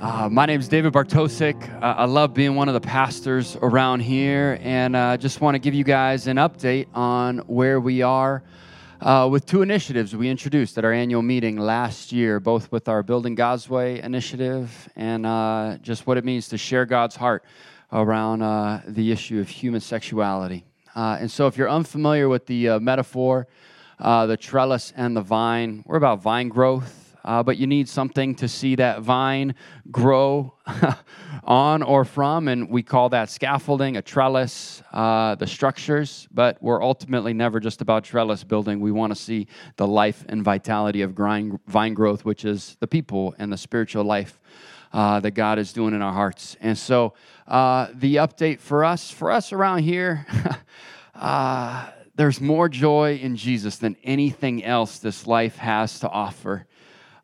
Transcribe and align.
Uh, 0.00 0.30
my 0.30 0.46
name 0.46 0.58
is 0.58 0.66
David 0.66 0.94
Bartosik. 0.94 1.62
Uh, 1.82 1.94
I 1.98 2.06
love 2.06 2.32
being 2.32 2.54
one 2.54 2.68
of 2.68 2.72
the 2.74 2.80
pastors 2.80 3.58
around 3.60 4.00
here, 4.00 4.58
and 4.62 4.96
I 4.96 5.12
uh, 5.12 5.16
just 5.18 5.42
want 5.42 5.56
to 5.56 5.58
give 5.58 5.74
you 5.74 5.84
guys 5.84 6.26
an 6.26 6.38
update 6.38 6.86
on 6.94 7.40
where 7.40 7.78
we 7.78 8.00
are 8.00 8.42
uh, 9.02 9.28
with 9.30 9.44
two 9.44 9.60
initiatives 9.60 10.16
we 10.16 10.30
introduced 10.30 10.78
at 10.78 10.86
our 10.86 10.92
annual 10.94 11.20
meeting 11.20 11.58
last 11.58 12.12
year, 12.12 12.40
both 12.40 12.72
with 12.72 12.88
our 12.88 13.02
Building 13.02 13.34
God's 13.34 13.68
Way 13.68 14.00
initiative 14.00 14.88
and 14.96 15.26
uh, 15.26 15.76
just 15.82 16.06
what 16.06 16.16
it 16.16 16.24
means 16.24 16.48
to 16.48 16.56
share 16.56 16.86
God's 16.86 17.16
heart 17.16 17.44
around 17.92 18.40
uh, 18.40 18.80
the 18.88 19.12
issue 19.12 19.38
of 19.38 19.50
human 19.50 19.82
sexuality. 19.82 20.64
and 20.94 21.30
so, 21.30 21.46
if 21.46 21.58
you're 21.58 21.68
unfamiliar 21.68 22.26
with 22.26 22.46
the 22.46 22.78
metaphor, 22.78 23.46
the 23.98 24.38
trellis 24.40 24.94
and 24.96 25.14
the 25.14 25.20
vine, 25.20 25.84
we're 25.84 25.98
about 25.98 26.22
vine 26.22 26.48
growth 26.48 26.99
uh, 27.24 27.42
but 27.42 27.56
you 27.56 27.66
need 27.66 27.88
something 27.88 28.34
to 28.36 28.48
see 28.48 28.74
that 28.76 29.02
vine 29.02 29.54
grow 29.90 30.54
on 31.44 31.82
or 31.82 32.04
from, 32.04 32.48
and 32.48 32.68
we 32.68 32.82
call 32.82 33.08
that 33.10 33.30
scaffolding, 33.30 33.96
a 33.96 34.02
trellis, 34.02 34.82
uh, 34.92 35.34
the 35.34 35.46
structures. 35.46 36.28
But 36.32 36.62
we're 36.62 36.82
ultimately 36.82 37.32
never 37.32 37.60
just 37.60 37.80
about 37.80 38.04
trellis 38.04 38.44
building. 38.44 38.80
We 38.80 38.92
want 38.92 39.12
to 39.12 39.20
see 39.20 39.46
the 39.76 39.86
life 39.86 40.24
and 40.28 40.42
vitality 40.42 41.02
of 41.02 41.12
vine 41.12 41.94
growth, 41.94 42.24
which 42.24 42.44
is 42.44 42.76
the 42.80 42.86
people 42.86 43.34
and 43.38 43.52
the 43.52 43.58
spiritual 43.58 44.04
life 44.04 44.40
uh, 44.92 45.20
that 45.20 45.32
God 45.32 45.58
is 45.58 45.72
doing 45.72 45.94
in 45.94 46.02
our 46.02 46.12
hearts. 46.12 46.56
And 46.60 46.76
so, 46.76 47.14
uh, 47.46 47.88
the 47.94 48.16
update 48.16 48.60
for 48.60 48.84
us, 48.84 49.10
for 49.10 49.30
us 49.30 49.52
around 49.52 49.80
here, 49.80 50.26
uh, 51.14 51.90
there's 52.14 52.40
more 52.40 52.68
joy 52.68 53.16
in 53.16 53.36
Jesus 53.36 53.76
than 53.76 53.96
anything 54.04 54.64
else 54.64 54.98
this 54.98 55.26
life 55.26 55.56
has 55.56 56.00
to 56.00 56.08
offer. 56.08 56.66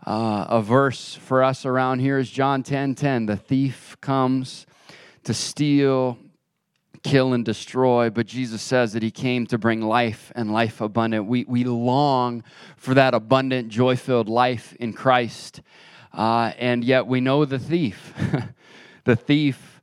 Uh, 0.06 0.46
a 0.48 0.62
verse 0.62 1.16
for 1.16 1.42
us 1.42 1.66
around 1.66 1.98
here 1.98 2.16
is 2.16 2.30
John 2.30 2.62
10 2.62 2.94
10. 2.94 3.26
The 3.26 3.36
thief 3.36 3.96
comes 4.00 4.64
to 5.24 5.34
steal, 5.34 6.16
kill, 7.02 7.32
and 7.32 7.44
destroy, 7.44 8.08
but 8.08 8.26
Jesus 8.26 8.62
says 8.62 8.92
that 8.92 9.02
he 9.02 9.10
came 9.10 9.48
to 9.48 9.58
bring 9.58 9.80
life 9.80 10.30
and 10.36 10.52
life 10.52 10.80
abundant. 10.80 11.26
We, 11.26 11.44
we 11.48 11.64
long 11.64 12.44
for 12.76 12.94
that 12.94 13.14
abundant, 13.14 13.68
joy 13.68 13.96
filled 13.96 14.28
life 14.28 14.76
in 14.78 14.92
Christ, 14.92 15.60
uh, 16.12 16.52
and 16.56 16.84
yet 16.84 17.08
we 17.08 17.20
know 17.20 17.44
the 17.44 17.58
thief. 17.58 18.14
the 19.04 19.16
thief 19.16 19.75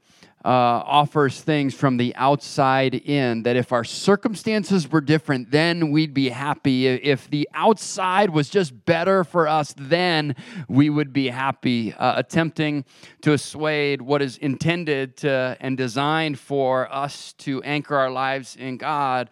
uh, 0.45 0.49
offers 0.49 1.41
things 1.41 1.73
from 1.73 1.97
the 1.97 2.15
outside 2.15 2.95
in. 2.95 3.43
That 3.43 3.55
if 3.55 3.71
our 3.71 3.83
circumstances 3.83 4.91
were 4.91 5.01
different, 5.01 5.51
then 5.51 5.91
we'd 5.91 6.13
be 6.13 6.29
happy. 6.29 6.87
If 6.87 7.29
the 7.29 7.47
outside 7.53 8.29
was 8.29 8.49
just 8.49 8.85
better 8.85 9.23
for 9.23 9.47
us, 9.47 9.73
then 9.77 10.35
we 10.67 10.89
would 10.89 11.13
be 11.13 11.29
happy. 11.29 11.93
Uh, 11.93 12.19
attempting 12.19 12.85
to 13.21 13.33
assuade 13.33 14.01
what 14.01 14.21
is 14.21 14.37
intended 14.37 15.17
to 15.17 15.57
and 15.59 15.77
designed 15.77 16.39
for 16.39 16.91
us 16.93 17.33
to 17.33 17.61
anchor 17.63 17.95
our 17.95 18.11
lives 18.11 18.55
in 18.55 18.77
God 18.77 19.29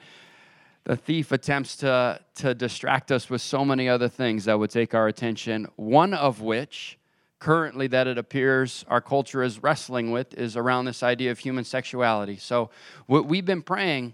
the 0.83 0.95
thief 0.95 1.31
attempts 1.31 1.75
to, 1.77 2.19
to 2.35 2.55
distract 2.55 3.11
us 3.11 3.29
with 3.29 3.41
so 3.41 3.63
many 3.63 3.87
other 3.87 4.09
things 4.09 4.45
that 4.45 4.57
would 4.57 4.71
take 4.71 4.93
our 4.93 5.07
attention, 5.07 5.67
one 5.75 6.13
of 6.13 6.41
which 6.41 6.97
currently 7.41 7.87
that 7.87 8.07
it 8.07 8.19
appears 8.19 8.85
our 8.87 9.01
culture 9.01 9.41
is 9.43 9.61
wrestling 9.61 10.11
with 10.11 10.33
is 10.35 10.55
around 10.55 10.85
this 10.85 11.01
idea 11.01 11.31
of 11.31 11.39
human 11.39 11.65
sexuality. 11.65 12.37
So, 12.37 12.69
what 13.07 13.25
we've 13.25 13.45
been 13.45 13.63
praying, 13.63 14.13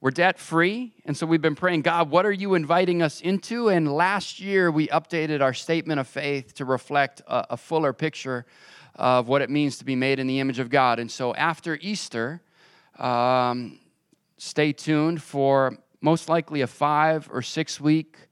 we're 0.00 0.10
debt 0.10 0.36
free. 0.38 0.92
And 1.06 1.16
so, 1.16 1.26
we've 1.26 1.40
been 1.40 1.54
praying, 1.54 1.82
God, 1.82 2.10
what 2.10 2.26
are 2.26 2.32
you 2.32 2.54
inviting 2.54 3.02
us 3.02 3.20
into? 3.20 3.68
And 3.68 3.90
last 3.90 4.40
year, 4.40 4.70
we 4.70 4.88
updated 4.88 5.40
our 5.40 5.54
statement 5.54 6.00
of 6.00 6.08
faith 6.08 6.54
to 6.54 6.64
reflect 6.64 7.22
a, 7.28 7.46
a 7.50 7.56
fuller 7.56 7.92
picture 7.92 8.44
of 8.96 9.28
what 9.28 9.42
it 9.42 9.48
means 9.48 9.78
to 9.78 9.84
be 9.84 9.94
made 9.94 10.18
in 10.18 10.26
the 10.26 10.40
image 10.40 10.58
of 10.58 10.68
God. 10.68 10.98
And 10.98 11.10
so, 11.10 11.34
after 11.34 11.78
Easter, 11.80 12.42
um, 12.98 13.78
stay 14.38 14.72
tuned 14.72 15.22
for 15.22 15.78
most 16.00 16.28
likely 16.28 16.62
a 16.62 16.66
five 16.66 17.28
or 17.32 17.42
six 17.42 17.80
week 17.80 18.25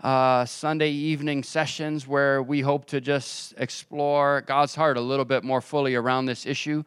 uh, 0.00 0.44
Sunday 0.44 0.90
evening 0.90 1.42
sessions 1.42 2.06
where 2.06 2.42
we 2.42 2.60
hope 2.60 2.84
to 2.86 3.00
just 3.00 3.54
explore 3.58 4.42
God's 4.42 4.74
heart 4.74 4.96
a 4.96 5.00
little 5.00 5.24
bit 5.24 5.42
more 5.42 5.60
fully 5.60 5.94
around 5.94 6.26
this 6.26 6.46
issue. 6.46 6.84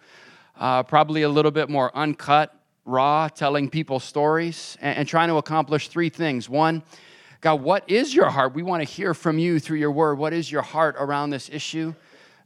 Uh, 0.57 0.83
probably 0.83 1.23
a 1.23 1.29
little 1.29 1.51
bit 1.51 1.69
more 1.69 1.95
uncut, 1.95 2.55
raw, 2.85 3.27
telling 3.27 3.69
people 3.69 3.99
stories, 3.99 4.77
and, 4.79 4.99
and 4.99 5.07
trying 5.07 5.27
to 5.27 5.35
accomplish 5.35 5.89
three 5.89 6.09
things. 6.09 6.47
One, 6.47 6.83
God, 7.41 7.61
what 7.61 7.89
is 7.89 8.13
your 8.15 8.29
heart? 8.29 8.53
We 8.53 8.63
want 8.63 8.85
to 8.85 8.89
hear 8.89 9.13
from 9.13 9.39
you 9.39 9.59
through 9.59 9.79
your 9.79 9.91
word. 9.91 10.17
What 10.17 10.31
is 10.31 10.51
your 10.51 10.61
heart 10.61 10.95
around 10.97 11.31
this 11.31 11.49
issue? 11.51 11.93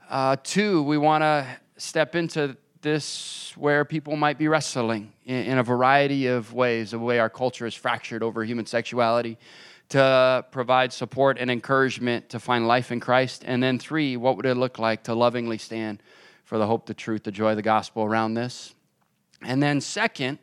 Uh, 0.09 0.37
two, 0.41 0.81
we 0.83 0.97
want 0.97 1.21
to 1.21 1.45
step 1.77 2.15
into 2.15 2.57
this 2.81 3.51
where 3.57 3.83
people 3.83 4.15
might 4.15 4.37
be 4.37 4.47
wrestling 4.47 5.11
in, 5.25 5.45
in 5.45 5.57
a 5.57 5.63
variety 5.63 6.27
of 6.27 6.53
ways, 6.53 6.91
the 6.91 6.99
way 6.99 7.19
our 7.19 7.29
culture 7.29 7.65
is 7.65 7.73
fractured 7.73 8.23
over 8.23 8.43
human 8.43 8.65
sexuality 8.65 9.37
to 9.89 10.45
provide 10.51 10.91
support 10.91 11.37
and 11.39 11.49
encouragement 11.51 12.29
to 12.29 12.39
find 12.39 12.67
life 12.67 12.91
in 12.91 12.99
Christ? 12.99 13.43
And 13.45 13.61
then, 13.61 13.79
three, 13.79 14.17
what 14.17 14.37
would 14.37 14.45
it 14.45 14.55
look 14.55 14.79
like 14.79 15.03
to 15.03 15.13
lovingly 15.13 15.57
stand 15.57 16.01
for 16.43 16.57
the 16.57 16.67
hope, 16.67 16.85
the 16.85 16.93
truth, 16.93 17.23
the 17.23 17.31
joy 17.31 17.55
the 17.55 17.61
gospel 17.61 18.03
around 18.03 18.33
this? 18.33 18.73
And 19.41 19.61
then, 19.61 19.81
second, 19.81 20.39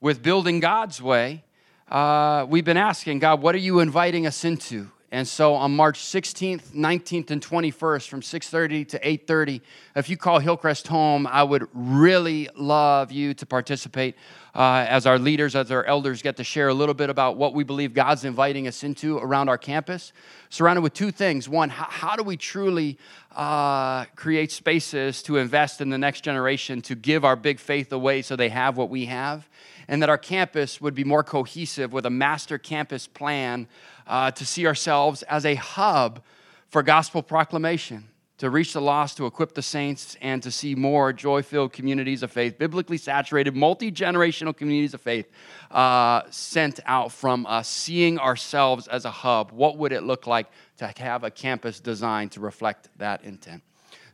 with 0.00 0.22
building 0.22 0.60
God's 0.60 1.02
way, 1.02 1.44
uh, 1.88 2.46
we've 2.48 2.64
been 2.64 2.76
asking 2.76 3.18
God, 3.18 3.40
what 3.42 3.54
are 3.54 3.58
you 3.58 3.80
inviting 3.80 4.26
us 4.26 4.44
into? 4.44 4.90
And 5.10 5.26
so 5.26 5.54
on 5.54 5.74
March 5.74 6.00
16th, 6.00 6.74
19th, 6.74 7.30
and 7.30 7.40
21st 7.40 8.08
from 8.08 8.20
6:30 8.20 8.84
to 8.88 9.08
8:30, 9.08 9.62
if 9.96 10.10
you 10.10 10.18
call 10.18 10.38
Hillcrest 10.38 10.88
home, 10.88 11.26
I 11.26 11.42
would 11.42 11.66
really 11.72 12.50
love 12.54 13.10
you 13.10 13.32
to 13.34 13.46
participate 13.46 14.16
uh, 14.58 14.84
as 14.88 15.06
our 15.06 15.20
leaders, 15.20 15.54
as 15.54 15.70
our 15.70 15.84
elders 15.84 16.20
get 16.20 16.36
to 16.36 16.42
share 16.42 16.66
a 16.66 16.74
little 16.74 16.92
bit 16.92 17.10
about 17.10 17.36
what 17.36 17.54
we 17.54 17.62
believe 17.62 17.94
God's 17.94 18.24
inviting 18.24 18.66
us 18.66 18.82
into 18.82 19.16
around 19.18 19.48
our 19.48 19.56
campus, 19.56 20.12
surrounded 20.50 20.80
with 20.80 20.94
two 20.94 21.12
things. 21.12 21.48
One, 21.48 21.70
how, 21.70 21.86
how 21.88 22.16
do 22.16 22.24
we 22.24 22.36
truly 22.36 22.98
uh, 23.36 24.06
create 24.16 24.50
spaces 24.50 25.22
to 25.22 25.36
invest 25.36 25.80
in 25.80 25.90
the 25.90 25.98
next 25.98 26.22
generation, 26.22 26.82
to 26.82 26.96
give 26.96 27.24
our 27.24 27.36
big 27.36 27.60
faith 27.60 27.92
away 27.92 28.20
so 28.20 28.34
they 28.34 28.48
have 28.48 28.76
what 28.76 28.90
we 28.90 29.04
have? 29.04 29.48
And 29.86 30.02
that 30.02 30.08
our 30.08 30.18
campus 30.18 30.80
would 30.80 30.94
be 30.94 31.04
more 31.04 31.22
cohesive 31.22 31.92
with 31.92 32.04
a 32.04 32.10
master 32.10 32.58
campus 32.58 33.06
plan 33.06 33.68
uh, 34.08 34.32
to 34.32 34.44
see 34.44 34.66
ourselves 34.66 35.22
as 35.22 35.46
a 35.46 35.54
hub 35.54 36.20
for 36.68 36.82
gospel 36.82 37.22
proclamation, 37.22 38.08
to 38.38 38.50
reach 38.50 38.72
the 38.72 38.80
lost, 38.80 39.16
to 39.16 39.26
equip 39.26 39.54
the 39.54 39.62
saints, 39.62 40.16
and 40.20 40.42
to 40.42 40.50
see 40.50 40.74
more 40.74 41.12
joy 41.12 41.42
filled 41.42 41.72
communities 41.72 42.22
of 42.22 42.30
faith, 42.30 42.58
biblically 42.58 42.96
saturated, 42.96 43.54
multi 43.54 43.90
generational 43.92 44.56
communities 44.56 44.94
of 44.94 45.00
faith 45.00 45.30
uh, 45.70 46.22
sent 46.30 46.80
out 46.86 47.12
from 47.12 47.46
us, 47.46 47.68
seeing 47.68 48.18
ourselves 48.18 48.86
as 48.88 49.04
a 49.04 49.10
hub. 49.10 49.50
What 49.50 49.76
would 49.78 49.92
it 49.92 50.04
look 50.04 50.26
like 50.26 50.46
to 50.78 50.92
have 50.98 51.24
a 51.24 51.30
campus 51.30 51.80
designed 51.80 52.32
to 52.32 52.40
reflect 52.40 52.88
that 52.98 53.24
intent? 53.24 53.62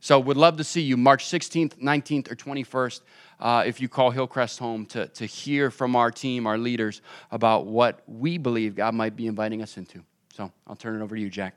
So, 0.01 0.21
would 0.21 0.37
love 0.37 0.59
to 0.59 0.65
see 0.65 0.83
you 0.83 0.97
March 0.97 1.25
16th, 1.27 1.79
19th, 1.83 2.31
or 2.31 2.37
21st 2.37 3.01
uh, 3.41 3.65
if 3.67 3.81
you 3.81 3.89
call 3.89 4.11
Hillcrest 4.11 4.59
home 4.59 4.87
to, 4.87 5.09
to 5.09 5.27
hear 5.27 5.71
from 5.71 5.97
our 5.97 6.11
team, 6.11 6.47
our 6.47 6.59
leaders, 6.59 7.01
about 7.31 7.67
what 7.67 8.03
we 8.07 8.39
believe 8.39 8.75
God 8.75 8.95
might 8.95 9.17
be 9.17 9.27
inviting 9.27 9.63
us 9.63 9.77
into. 9.77 10.03
So 10.35 10.53
I'll 10.67 10.77
turn 10.77 11.01
it 11.01 11.03
over 11.03 11.15
to 11.15 11.21
you, 11.21 11.31
Jack. 11.31 11.55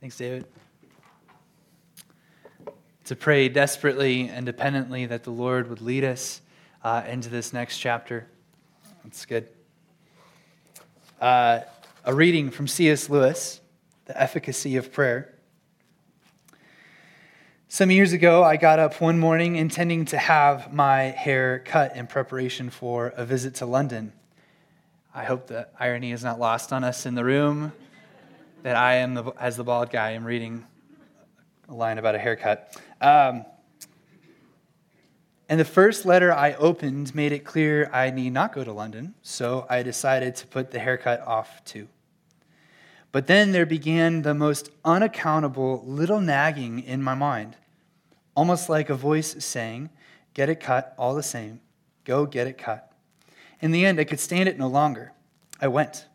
Thanks, 0.00 0.16
David. 0.16 0.46
To 3.04 3.14
pray 3.14 3.50
desperately 3.50 4.28
and 4.28 4.46
dependently 4.46 5.04
that 5.04 5.24
the 5.24 5.30
Lord 5.30 5.68
would 5.68 5.82
lead 5.82 6.04
us 6.04 6.40
uh, 6.82 7.02
into 7.06 7.28
this 7.28 7.52
next 7.52 7.76
chapter. 7.76 8.26
That's 9.04 9.26
good. 9.26 9.48
Uh, 11.20 11.60
a 12.06 12.14
reading 12.14 12.50
from 12.50 12.66
C.S. 12.66 13.10
Lewis, 13.10 13.60
The 14.06 14.18
Efficacy 14.18 14.76
of 14.76 14.90
Prayer. 14.90 15.34
Some 17.68 17.90
years 17.90 18.14
ago, 18.14 18.42
I 18.42 18.56
got 18.56 18.78
up 18.78 19.02
one 19.02 19.18
morning 19.18 19.56
intending 19.56 20.06
to 20.06 20.16
have 20.16 20.72
my 20.72 21.02
hair 21.02 21.58
cut 21.58 21.94
in 21.94 22.06
preparation 22.06 22.70
for 22.70 23.08
a 23.08 23.26
visit 23.26 23.56
to 23.56 23.66
London. 23.66 24.14
I 25.14 25.24
hope 25.24 25.48
the 25.48 25.68
irony 25.78 26.12
is 26.12 26.24
not 26.24 26.40
lost 26.40 26.72
on 26.72 26.84
us 26.84 27.04
in 27.04 27.16
the 27.16 27.24
room 27.24 27.74
that 28.62 28.76
I 28.76 28.96
am, 28.96 29.14
the, 29.14 29.32
as 29.38 29.56
the 29.56 29.64
bald 29.64 29.90
guy, 29.90 30.12
am 30.12 30.24
reading 30.24 30.64
a 31.68 31.74
line 31.74 31.98
about 31.98 32.14
a 32.14 32.18
haircut. 32.18 32.80
Um, 33.00 33.44
and 35.48 35.58
the 35.58 35.64
first 35.64 36.04
letter 36.04 36.32
I 36.32 36.54
opened 36.54 37.14
made 37.14 37.32
it 37.32 37.44
clear 37.44 37.90
I 37.92 38.10
need 38.10 38.32
not 38.32 38.52
go 38.52 38.62
to 38.62 38.72
London, 38.72 39.14
so 39.22 39.66
I 39.68 39.82
decided 39.82 40.36
to 40.36 40.46
put 40.46 40.70
the 40.70 40.78
haircut 40.78 41.20
off 41.26 41.64
too. 41.64 41.88
But 43.12 43.26
then 43.26 43.52
there 43.52 43.66
began 43.66 44.22
the 44.22 44.34
most 44.34 44.70
unaccountable 44.84 45.82
little 45.84 46.20
nagging 46.20 46.80
in 46.80 47.02
my 47.02 47.14
mind 47.14 47.56
almost 48.40 48.68
like 48.68 48.88
a 48.88 48.94
voice 48.94 49.36
saying, 49.44 49.90
Get 50.32 50.48
it 50.48 50.60
cut 50.60 50.94
all 50.96 51.14
the 51.14 51.22
same. 51.22 51.60
Go 52.04 52.24
get 52.24 52.46
it 52.46 52.56
cut. 52.56 52.92
In 53.60 53.72
the 53.72 53.84
end, 53.84 54.00
I 54.00 54.04
could 54.04 54.20
stand 54.20 54.48
it 54.48 54.58
no 54.58 54.68
longer. 54.68 55.12
I 55.60 55.68
went. 55.68 56.06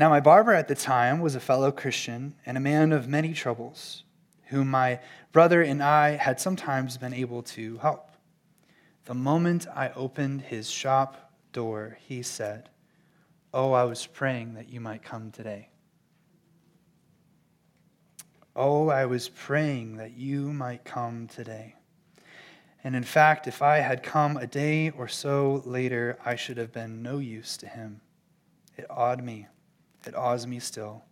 Now, 0.00 0.08
my 0.08 0.20
barber 0.20 0.54
at 0.54 0.66
the 0.66 0.74
time 0.74 1.20
was 1.20 1.34
a 1.34 1.40
fellow 1.40 1.70
Christian 1.70 2.34
and 2.46 2.56
a 2.56 2.60
man 2.60 2.90
of 2.90 3.06
many 3.06 3.34
troubles, 3.34 4.04
whom 4.46 4.68
my 4.68 4.98
brother 5.30 5.60
and 5.60 5.82
I 5.82 6.12
had 6.12 6.40
sometimes 6.40 6.96
been 6.96 7.12
able 7.12 7.42
to 7.42 7.76
help. 7.76 8.10
The 9.04 9.12
moment 9.12 9.66
I 9.68 9.90
opened 9.90 10.40
his 10.40 10.70
shop 10.70 11.30
door, 11.52 11.98
he 12.00 12.22
said, 12.22 12.70
Oh, 13.52 13.72
I 13.72 13.84
was 13.84 14.06
praying 14.06 14.54
that 14.54 14.70
you 14.70 14.80
might 14.80 15.02
come 15.02 15.32
today. 15.32 15.68
Oh, 18.56 18.88
I 18.88 19.04
was 19.04 19.28
praying 19.28 19.98
that 19.98 20.16
you 20.16 20.50
might 20.50 20.82
come 20.82 21.28
today. 21.28 21.74
And 22.82 22.96
in 22.96 23.04
fact, 23.04 23.46
if 23.46 23.60
I 23.60 23.80
had 23.80 24.02
come 24.02 24.38
a 24.38 24.46
day 24.46 24.88
or 24.88 25.08
so 25.08 25.60
later, 25.66 26.18
I 26.24 26.36
should 26.36 26.56
have 26.56 26.72
been 26.72 27.02
no 27.02 27.18
use 27.18 27.58
to 27.58 27.66
him. 27.66 28.00
It 28.78 28.86
awed 28.88 29.22
me. 29.22 29.46
It 30.06 30.14
awes 30.14 30.46
me 30.46 30.60
still. 30.60 31.02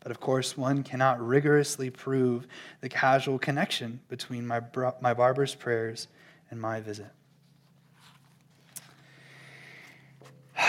But 0.00 0.12
of 0.12 0.20
course, 0.20 0.56
one 0.56 0.84
cannot 0.84 1.20
rigorously 1.20 1.90
prove 1.90 2.46
the 2.80 2.88
casual 2.88 3.36
connection 3.38 3.98
between 4.08 4.46
my, 4.46 4.60
my 5.00 5.12
barber's 5.12 5.56
prayers 5.56 6.06
and 6.50 6.60
my 6.60 6.80
visit. 6.80 7.10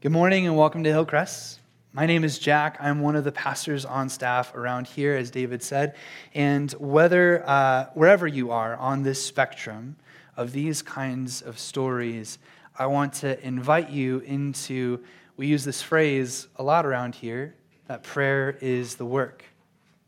Good 0.00 0.10
morning 0.10 0.46
and 0.46 0.56
welcome 0.56 0.82
to 0.82 0.90
Hillcrest. 0.90 1.60
My 1.92 2.06
name 2.06 2.24
is 2.24 2.40
Jack. 2.40 2.76
I'm 2.80 3.00
one 3.00 3.14
of 3.14 3.22
the 3.22 3.30
pastors 3.32 3.84
on 3.84 4.08
staff 4.08 4.52
around 4.56 4.88
here, 4.88 5.14
as 5.14 5.30
David 5.30 5.62
said. 5.62 5.94
And 6.34 6.72
whether, 6.72 7.48
uh, 7.48 7.86
wherever 7.94 8.26
you 8.26 8.50
are 8.50 8.74
on 8.76 9.04
this 9.04 9.24
spectrum 9.24 9.96
of 10.36 10.50
these 10.50 10.82
kinds 10.82 11.40
of 11.40 11.56
stories, 11.58 12.38
I 12.76 12.86
want 12.86 13.12
to 13.14 13.42
invite 13.46 13.90
you 13.90 14.18
into, 14.26 15.04
we 15.36 15.46
use 15.46 15.64
this 15.64 15.82
phrase 15.82 16.48
a 16.56 16.62
lot 16.62 16.86
around 16.86 17.14
here, 17.14 17.54
that 17.86 18.02
prayer 18.02 18.56
is 18.60 18.96
the 18.96 19.04
work. 19.04 19.44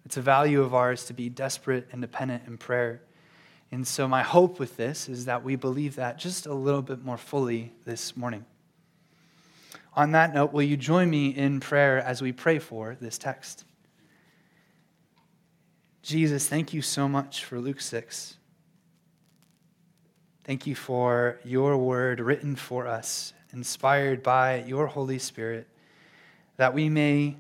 It's 0.05 0.17
a 0.17 0.23
value 0.23 0.63
of 0.63 0.75
ours 0.75 1.05
to 1.07 1.13
be 1.13 1.29
desperate 1.29 1.89
and 1.93 2.01
dependent 2.01 2.45
in 2.47 2.57
prayer. 2.57 3.03
And 3.71 3.87
so, 3.87 4.09
my 4.09 4.23
hope 4.23 4.59
with 4.59 4.77
this 4.79 5.09
is 5.09 5.27
that 5.27 5.45
we 5.45 5.55
believe 5.55 5.97
that 5.97 6.19
just 6.19 6.47
a 6.47 6.55
little 6.55 6.81
bit 6.81 7.05
more 7.05 7.19
fully 7.19 7.73
this 7.85 8.17
morning. 8.17 8.47
On 9.95 10.13
that 10.13 10.33
note, 10.33 10.53
will 10.53 10.63
you 10.63 10.77
join 10.77 11.11
me 11.11 11.29
in 11.29 11.61
prayer 11.61 11.99
as 11.99 12.23
we 12.23 12.33
pray 12.33 12.59
for 12.59 12.97
this 13.01 13.19
text? 13.19 13.65
Jesus, 16.03 16.49
thank 16.49 16.73
you 16.73 16.81
so 16.81 17.07
much 17.09 17.45
for 17.45 17.61
Luke 17.61 17.81
6. 17.81 18.37
Thank 20.45 20.67
you 20.67 20.75
for 20.75 21.39
your 21.45 21.77
word 21.77 22.21
written 22.21 22.57
for 22.57 22.87
us, 22.87 23.35
inspired 23.53 24.23
by 24.23 24.63
your 24.63 24.87
Holy 24.87 25.19
Spirit, 25.19 25.69
that 26.57 26.75
we 26.75 26.89
may 26.89 27.37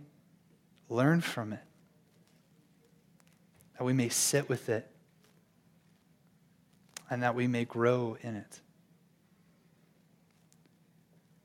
learn 0.88 1.20
from 1.20 1.52
it, 1.52 1.64
that 3.76 3.84
we 3.84 3.92
may 3.92 4.08
sit 4.08 4.48
with 4.48 4.68
it, 4.68 4.90
and 7.10 7.22
that 7.22 7.34
we 7.34 7.46
may 7.46 7.64
grow 7.64 8.16
in 8.22 8.36
it. 8.36 8.60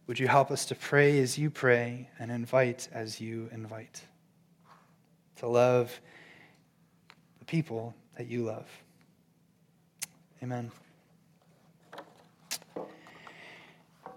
Would 0.08 0.20
you 0.20 0.28
help 0.28 0.52
us 0.52 0.66
to 0.66 0.76
pray 0.76 1.20
as 1.20 1.38
you 1.38 1.50
pray 1.50 2.10
and 2.20 2.30
invite 2.30 2.90
as 2.92 3.22
you 3.22 3.50
invite? 3.54 4.02
To 5.38 5.48
love 5.48 6.00
the 7.40 7.46
people 7.46 7.96
that 8.18 8.28
you 8.28 8.44
love. 8.44 8.68
Amen. 10.42 10.72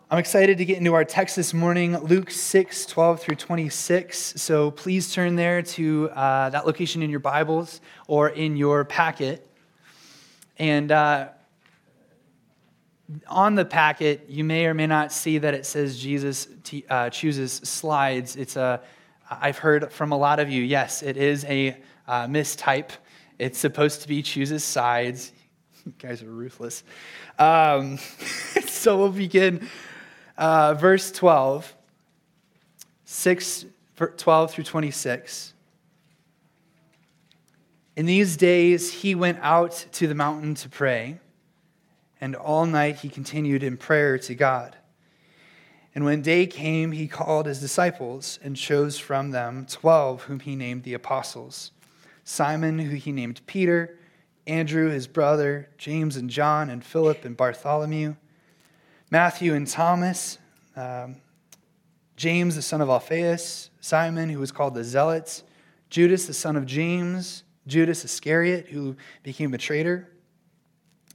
I'm 0.09 0.19
excited 0.19 0.59
to 0.59 0.65
get 0.65 0.79
into 0.79 0.95
our 0.95 1.05
text 1.05 1.35
this 1.35 1.53
morning, 1.53 1.99
Luke 1.99 2.31
6, 2.31 2.87
12 2.87 3.21
through 3.21 3.35
26. 3.35 4.35
So 4.41 4.71
please 4.71 5.13
turn 5.13 5.35
there 5.35 5.63
to 5.63 6.11
uh, 6.11 6.51
that 6.51 6.65
location 6.65 7.03
in 7.03 7.11
your 7.11 7.19
Bibles 7.19 7.81
or 8.07 8.29
in 8.29 8.57
your 8.57 8.85
packet. 8.85 9.51
And 10.61 10.93
uh, 10.93 11.31
on 13.27 13.57
the 13.57 13.65
packet, 13.65 14.27
you 14.29 14.45
may 14.45 14.67
or 14.67 14.75
may 14.75 14.87
not 14.87 15.11
see 15.11 15.39
that 15.39 15.55
it 15.55 15.67
says 15.67 15.99
Jesus 15.99 16.47
t- 16.63 16.85
uh, 16.89 17.11
chooses 17.11 17.55
slides. 17.55 18.37
It's 18.37 18.55
a, 18.55 18.81
I've 19.29 19.59
heard 19.59 19.91
from 19.91 20.13
a 20.13 20.17
lot 20.17 20.39
of 20.39 20.49
you, 20.49 20.63
yes, 20.63 21.03
it 21.03 21.17
is 21.17 21.45
a 21.47 21.77
uh, 22.07 22.29
mistype. 22.29 22.91
It's 23.41 23.59
supposed 23.59 24.03
to 24.03 24.09
be 24.09 24.23
chooses 24.23 24.63
sides. 24.63 25.33
You 25.85 25.95
guys 25.99 26.21
are 26.21 26.31
ruthless. 26.31 26.83
Um, 27.39 27.99
so 28.67 28.99
we'll 28.99 29.11
begin 29.11 29.69
uh, 30.37 30.75
verse 30.75 31.11
12, 31.13 31.75
6, 33.05 33.67
12 34.17 34.51
through 34.51 34.65
26. 34.65 35.55
In 37.97 38.07
these 38.07 38.37
days, 38.37 38.93
he 38.93 39.15
went 39.15 39.39
out 39.41 39.87
to 39.93 40.07
the 40.07 40.15
mountain 40.15 40.55
to 40.57 40.69
pray 40.69 41.19
and 42.21 42.35
all 42.35 42.67
night 42.67 42.97
he 42.97 43.09
continued 43.09 43.63
in 43.63 43.77
prayer 43.77 44.19
to 44.19 44.35
God. 44.35 44.77
And 45.95 46.05
when 46.05 46.23
day 46.23 46.47
came, 46.47 46.93
he 46.93 47.09
called 47.09 47.47
his 47.47 47.61
disciples 47.61 48.39
and 48.43 48.57
chose 48.57 48.99
from 48.99 49.31
them 49.31 49.67
twelve, 49.69 50.25
whom 50.25 50.41
he 50.41 50.57
named 50.57 50.83
the 50.83 50.95
apostles 50.95 51.73
Simon, 52.25 52.79
who 52.79 52.97
he 52.97 53.13
named 53.13 53.41
Peter, 53.47 53.99
Andrew, 54.47 54.91
his 54.91 55.07
brother, 55.07 55.69
James 55.79 56.17
and 56.17 56.29
John, 56.29 56.69
and 56.69 56.85
Philip 56.85 57.25
and 57.25 57.37
Bartholomew, 57.37 58.17
Matthew 59.17 59.55
and 59.55 59.67
Thomas, 59.67 60.37
um, 60.77 61.17
James, 62.19 62.55
the 62.55 62.61
son 62.61 62.83
of 62.83 62.91
Alphaeus, 62.91 63.71
Simon, 63.81 64.29
who 64.29 64.39
was 64.39 64.53
called 64.53 64.75
the 64.75 64.85
Zealots, 64.85 65.43
Judas, 65.89 66.27
the 66.27 66.35
son 66.35 66.55
of 66.55 66.67
James, 66.67 67.43
Judas 67.67 68.05
Iscariot, 68.05 68.67
who 68.67 68.95
became 69.23 69.55
a 69.55 69.59
traitor. 69.59 70.11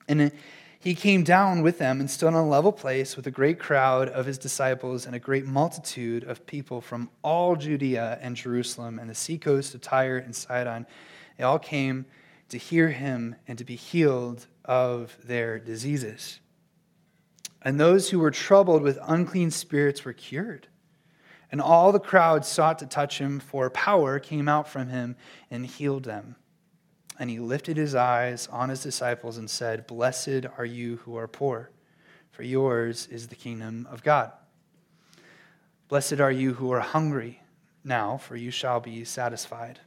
And 0.08 0.32
he 0.80 0.96
came 0.96 1.24
down 1.24 1.62
with 1.62 1.78
them 1.78 2.00
and 2.00 2.10
stood 2.10 2.30
on 2.30 2.34
a 2.34 2.50
level 2.50 2.72
place 2.72 3.16
with 3.16 3.28
a 3.28 3.32
great 3.32 3.60
crowd 3.60 4.10
of 4.10 4.26
his 4.26 4.40
disciples 4.40 5.06
and 5.06 5.14
a 5.14 5.20
great 5.20 5.46
multitude 5.46 6.24
of 6.24 6.48
people 6.48 6.82
from 6.82 7.08
all 7.22 7.56
Judea 7.56 8.18
and 8.20 8.36
Jerusalem 8.36 8.98
and 8.98 9.12
the 9.12 9.16
seacoast 9.16 9.76
of 9.76 9.82
Tyre 9.82 10.18
and 10.18 10.36
Sidon. 10.36 10.88
They 11.38 11.44
all 11.44 11.60
came 11.60 12.08
to 12.50 12.58
hear 12.58 12.90
him 12.90 13.36
and 13.48 13.60
to 13.60 13.64
be 13.64 13.76
healed 13.76 14.48
of 14.66 15.16
their 15.24 15.60
diseases. 15.60 16.40
And 17.62 17.80
those 17.80 18.10
who 18.10 18.20
were 18.20 18.32
troubled 18.32 18.82
with 18.82 18.98
unclean 19.04 19.52
spirits 19.52 20.04
were 20.04 20.14
cured. 20.14 20.68
And 21.52 21.62
all 21.62 21.92
the 21.92 22.00
crowd 22.00 22.46
sought 22.46 22.80
to 22.80 22.86
touch 22.86 23.20
him, 23.20 23.40
for 23.40 23.70
power 23.70 24.20
came 24.20 24.48
out 24.48 24.68
from 24.68 24.88
him 24.88 25.16
and 25.50 25.66
healed 25.66 26.06
them. 26.06 26.38
And 27.20 27.30
he 27.30 27.40
lifted 27.40 27.78
his 27.78 27.94
eyes 27.94 28.48
on 28.48 28.70
his 28.70 28.82
disciples 28.82 29.38
and 29.38 29.50
said, 29.50 29.86
Blessed 29.86 30.46
are 30.58 30.66
you 30.66 30.98
who 30.98 31.18
are 31.18 31.28
poor, 31.28 31.70
for 32.32 32.44
yours 32.44 33.08
is 33.12 33.28
the 33.28 33.36
kingdom 33.36 33.88
of 33.92 34.02
God. 34.02 34.32
Blessed 35.88 36.20
are 36.22 36.32
you 36.32 36.54
who 36.54 36.72
are 36.72 36.80
hungry 36.80 37.42
now, 37.84 38.18
for 38.18 38.38
you 38.38 38.50
shall 38.50 38.80
be 38.80 39.04
satisfied. 39.04 39.80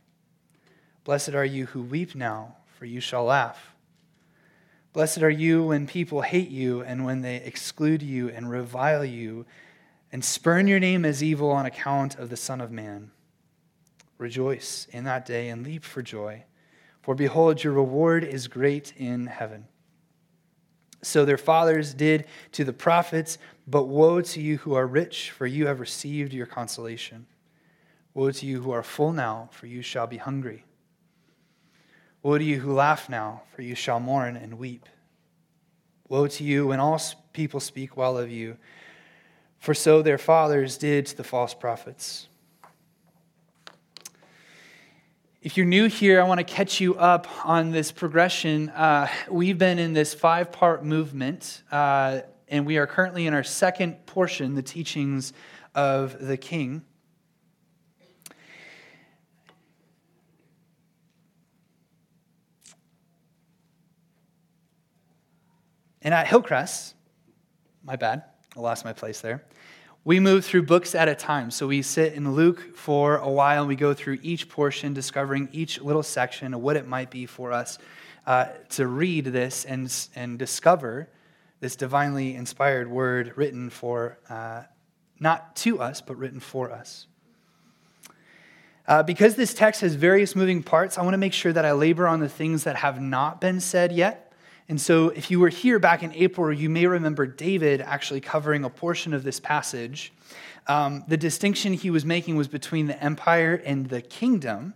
Blessed 1.03 1.35
are 1.35 1.45
you 1.45 1.67
who 1.67 1.83
weep 1.83 2.15
now, 2.15 2.57
for 2.79 2.85
you 2.85 3.01
shall 3.01 3.25
laugh. 3.25 3.74
Blessed 4.95 5.23
are 5.23 5.29
you 5.29 5.65
when 5.65 5.87
people 5.87 6.23
hate 6.23 6.49
you 6.49 6.83
and 6.83 7.05
when 7.05 7.21
they 7.21 7.37
exclude 7.37 8.03
you 8.03 8.31
and 8.31 8.49
revile 8.49 9.05
you 9.05 9.45
and 10.11 10.25
spurn 10.25 10.67
your 10.67 10.81
name 10.81 11.05
as 11.05 11.23
evil 11.23 11.51
on 11.51 11.67
account 11.67 12.17
of 12.17 12.31
the 12.31 12.37
Son 12.37 12.63
of 12.63 12.73
Man. 12.73 13.11
Rejoice 14.17 14.87
in 14.91 15.05
that 15.05 15.27
day 15.27 15.51
and 15.51 15.63
leap 15.63 15.85
for 15.85 16.01
joy 16.01 16.45
for 17.05 17.15
behold, 17.15 17.63
your 17.63 17.75
reward 17.75 18.25
is 18.25 18.49
great 18.49 18.95
in 18.97 19.27
heaven. 19.27 19.67
So 21.03 21.27
their 21.27 21.37
fathers 21.37 21.93
did 21.93 22.25
to 22.53 22.65
the 22.65 22.73
prophets, 22.73 23.37
but 23.67 23.89
woe 23.89 24.23
to 24.23 24.41
you 24.41 24.57
who 24.57 24.73
are 24.73 24.87
rich, 24.87 25.31
for 25.31 25.47
you 25.47 25.67
have 25.67 25.81
received 25.81 26.33
your 26.33 26.47
consolation. 26.47 27.27
Woe 28.15 28.31
to 28.31 28.47
you 28.47 28.63
who 28.63 28.71
are 28.71 28.83
full 28.83 29.13
now, 29.13 29.51
for 29.53 29.67
you 29.67 29.83
shall 29.83 30.07
be 30.07 30.17
hungry. 30.17 30.65
Woe 32.25 32.39
to 32.39 32.45
you 32.45 32.59
who 32.59 32.73
laugh 32.73 33.11
now, 33.11 33.43
for 33.55 33.61
you 33.61 33.75
shall 33.75 34.01
mourn 34.01 34.35
and 34.35 34.59
weep. 34.59 34.89
Woe 36.09 36.27
to 36.27 36.43
you 36.43 36.69
when 36.69 36.81
all 36.81 36.99
people 37.35 37.61
speak 37.61 37.99
well 37.99 38.17
of 38.17 38.31
you, 38.31 38.57
for 39.59 39.75
so 39.75 40.01
their 40.01 40.17
fathers 40.17 40.79
did 40.79 41.05
to 41.05 41.19
the 41.19 41.23
false 41.23 41.53
prophets. 41.53 42.29
If 45.43 45.59
you're 45.59 45.67
new 45.67 45.87
here, 45.87 46.19
I 46.19 46.27
want 46.27 46.39
to 46.39 46.45
catch 46.45 46.81
you 46.81 46.95
up 46.95 47.27
on 47.45 47.73
this 47.73 47.93
progression. 47.93 48.71
Uh, 48.71 49.07
we've 49.31 49.59
been 49.59 49.79
in 49.79 49.93
this 49.93 50.15
five 50.15 50.51
part 50.51 50.83
movement, 50.83 51.63
uh, 51.71 52.21
and 52.49 52.65
we 52.65 52.79
are 52.79 52.87
currently 52.87 53.27
in 53.27 53.35
our 53.35 53.45
second 53.45 54.07
portion, 54.07 54.55
the 54.55 54.63
teachings 54.63 55.35
of 55.75 56.27
the 56.27 56.39
king. 56.39 56.87
And 66.05 66.13
at 66.13 66.27
Hillcrest, 66.27 66.95
my 67.83 67.97
bad, 67.97 68.25
I 68.57 68.61
lost 68.61 68.85
my 68.85 68.93
place 68.93 69.21
there. 69.23 69.43
We 70.05 70.21
move 70.21 70.45
through 70.45 70.65
books 70.65 70.95
at 70.95 71.09
a 71.09 71.15
time. 71.15 71.51
So 71.51 71.67
we 71.67 71.81
sit 71.81 72.13
in 72.13 72.35
Luke 72.35 72.77
for 72.77 73.17
a 73.17 73.31
while 73.31 73.63
and 73.63 73.69
we 73.69 73.75
go 73.75 73.95
through 73.95 74.19
each 74.23 74.51
portion, 74.51 74.93
discovering 74.93 75.49
each 75.51 75.81
little 75.81 76.03
section 76.03 76.53
of 76.53 76.61
what 76.61 76.77
it 76.77 76.87
might 76.87 77.11
be 77.11 77.25
for 77.25 77.53
us 77.53 77.79
uh, 78.27 78.49
to 78.71 78.87
read 78.87 79.25
this 79.25 79.65
and, 79.65 79.91
and 80.15 80.39
discover 80.39 81.09
this 81.61 81.75
divinely 81.75 82.35
inspired 82.35 82.91
word 82.91 83.33
written 83.37 83.71
for, 83.71 84.19
uh, 84.29 84.65
not 85.21 85.57
to 85.57 85.81
us, 85.81 86.03
but 86.03 86.19
written 86.19 86.39
for 86.41 86.71
us. 86.71 87.07
Uh, 88.87 89.03
because 89.03 89.37
this 89.37 89.55
text 89.55 89.81
has 89.81 89.95
various 89.95 90.37
moving 90.37 90.63
parts, 90.63 90.99
I 90.99 91.03
want 91.03 91.15
to 91.15 91.19
make 91.19 91.33
sure 91.33 91.55
that 91.55 91.65
I 91.65 91.73
labor 91.73 92.07
on 92.07 92.21
the 92.21 92.29
things 92.29 92.65
that 92.65 92.77
have 92.77 93.01
not 93.01 93.41
been 93.41 93.61
said 93.61 93.93
yet. 93.93 94.24
And 94.69 94.81
so, 94.81 95.11
if 95.11 95.31
you 95.31 95.41
were 95.41 95.51
here 95.51 95.79
back 95.79 96.03
in 96.03 96.13
April, 96.15 96.51
you 96.51 96.71
may 96.71 96.87
remember 96.87 97.27
David 97.27 97.83
actually 97.83 98.21
covering 98.21 98.65
a 98.65 98.71
portion 98.71 99.13
of 99.13 99.23
this 99.23 99.39
passage. 99.39 100.13
Um, 100.67 101.05
the 101.07 101.19
distinction 101.19 101.75
he 101.75 101.91
was 101.91 102.07
making 102.07 102.37
was 102.37 102.49
between 102.49 102.87
the 102.87 103.03
empire 103.03 103.61
and 103.65 103.87
the 103.87 104.01
kingdom, 104.01 104.73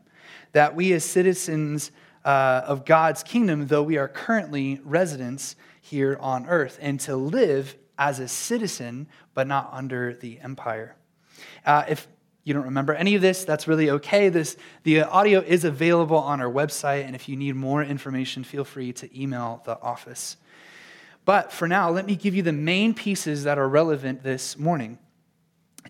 that 0.53 0.75
we 0.75 0.93
as 0.93 1.05
citizens 1.05 1.91
uh, 2.25 2.63
of 2.67 2.85
God's 2.85 3.23
kingdom, 3.23 3.69
though 3.69 3.83
we 3.83 3.97
are 3.97 4.09
currently 4.09 4.79
residents 4.85 5.57
here 5.81 6.19
on 6.21 6.47
earth, 6.47 6.79
and 6.83 7.01
to 7.01 7.17
live 7.17 7.75
as 7.99 8.21
a 8.21 8.29
citizen, 8.29 9.09
but 9.33 9.47
not 9.47 9.71
under 9.73 10.13
the 10.13 10.39
empire. 10.41 10.97
Uh, 11.65 11.85
if 11.89 12.07
you 12.49 12.55
don't 12.55 12.65
remember 12.65 12.95
any 12.95 13.15
of 13.15 13.23
this, 13.23 13.45
that's 13.45 13.69
really 13.69 13.91
okay. 13.91 14.31
This, 14.31 14.57
the 14.83 15.03
audio 15.03 15.41
is 15.41 15.65
available 15.65 16.17
on 16.17 16.41
our 16.41 16.51
website, 16.51 17.05
and 17.05 17.15
if 17.15 17.29
you 17.29 17.37
need 17.37 17.55
more 17.55 17.83
information, 17.85 18.43
feel 18.43 18.65
free 18.65 18.93
to 18.95 19.21
email 19.21 19.63
the 19.67 19.79
office. 19.81 20.39
But 21.25 21.53
for 21.53 21.69
now, 21.69 21.91
let 21.91 22.07
me 22.07 22.17
give 22.17 22.35
you 22.35 22.43
the 22.43 22.53
main 22.53 22.95
pieces 22.95 23.45
that 23.45 23.59
are 23.59 23.69
relevant 23.69 24.23
this 24.23 24.59
morning. 24.59 24.99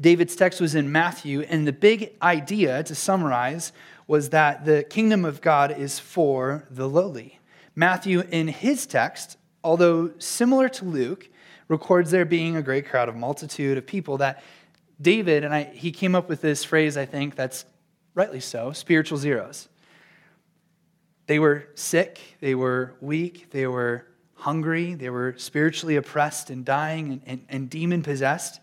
David's 0.01 0.35
text 0.35 0.61
was 0.61 0.75
in 0.75 0.91
Matthew, 0.91 1.43
and 1.43 1.67
the 1.67 1.73
big 1.73 2.13
idea, 2.21 2.83
to 2.83 2.95
summarize, 2.95 3.73
was 4.09 4.31
that 4.31 4.65
the 4.65 4.83
kingdom 4.83 5.25
of 5.25 5.41
God 5.41 5.71
is 5.71 5.99
for 5.99 6.67
the 6.71 6.89
lowly. 6.89 7.39
Matthew, 7.77 8.21
in 8.33 8.49
his 8.49 8.87
text, 8.87 9.37
although 9.63 10.13
similar 10.19 10.69
to 10.71 10.85
Luke, 10.85 11.29
records 11.69 12.11
there 12.11 12.25
being 12.25 12.57
a 12.57 12.63
great 12.63 12.89
crowd 12.89 13.09
of 13.09 13.17
multitude 13.17 13.79
of 13.79 13.87
people 13.87 14.19
that 14.19 14.43
David, 15.01 15.45
and 15.45 15.55
I, 15.55 15.65
he 15.65 15.93
came 15.93 16.15
up 16.15 16.29
with 16.29 16.41
this 16.41 16.65
phrase, 16.65 16.97
I 16.97 17.07
think, 17.07 17.37
that's 17.37 17.65
rightly 18.15 18.41
so 18.41 18.73
spiritual 18.73 19.19
zeros. 19.19 19.69
They 21.27 21.39
were 21.39 21.69
sick, 21.75 22.21
they 22.41 22.55
were 22.55 22.95
weak, 23.01 23.51
they 23.51 23.67
were 23.67 24.07
hungry, 24.35 24.95
they 24.95 25.11
were 25.11 25.35
spiritually 25.37 25.97
oppressed 25.97 26.51
and 26.51 26.65
dying 26.65 27.13
and, 27.13 27.23
and, 27.27 27.45
and 27.49 27.71
demon 27.71 28.03
possessed. 28.03 28.61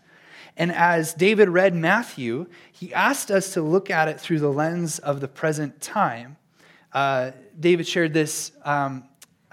And 0.56 0.72
as 0.72 1.14
David 1.14 1.48
read 1.48 1.74
Matthew, 1.74 2.46
he 2.72 2.92
asked 2.92 3.30
us 3.30 3.52
to 3.54 3.62
look 3.62 3.90
at 3.90 4.08
it 4.08 4.20
through 4.20 4.40
the 4.40 4.52
lens 4.52 4.98
of 4.98 5.20
the 5.20 5.28
present 5.28 5.80
time. 5.80 6.36
Uh, 6.92 7.32
David 7.58 7.86
shared 7.86 8.14
this 8.14 8.52
um, 8.64 9.04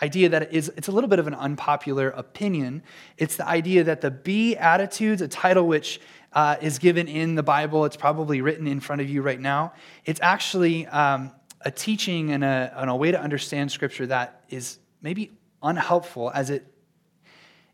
idea 0.01 0.29
that 0.29 0.43
it 0.43 0.53
is, 0.53 0.71
it's 0.77 0.87
a 0.87 0.91
little 0.91 1.09
bit 1.09 1.19
of 1.19 1.27
an 1.27 1.33
unpopular 1.33 2.09
opinion. 2.09 2.83
It's 3.17 3.35
the 3.35 3.47
idea 3.47 3.83
that 3.83 4.01
the 4.01 4.11
Beatitudes, 4.11 5.21
a 5.21 5.27
title 5.27 5.67
which 5.67 5.99
uh, 6.33 6.57
is 6.61 6.79
given 6.79 7.07
in 7.07 7.35
the 7.35 7.43
Bible. 7.43 7.85
It's 7.85 7.97
probably 7.97 8.41
written 8.41 8.67
in 8.67 8.79
front 8.79 9.01
of 9.01 9.09
you 9.09 9.21
right 9.21 9.39
now. 9.39 9.73
It's 10.05 10.19
actually 10.21 10.87
um, 10.87 11.31
a 11.61 11.71
teaching 11.71 12.31
and 12.31 12.43
a, 12.43 12.73
and 12.75 12.89
a 12.89 12.95
way 12.95 13.11
to 13.11 13.19
understand 13.19 13.71
Scripture 13.71 14.07
that 14.07 14.43
is 14.49 14.79
maybe 15.01 15.31
unhelpful 15.61 16.31
as 16.33 16.49
it 16.49 16.67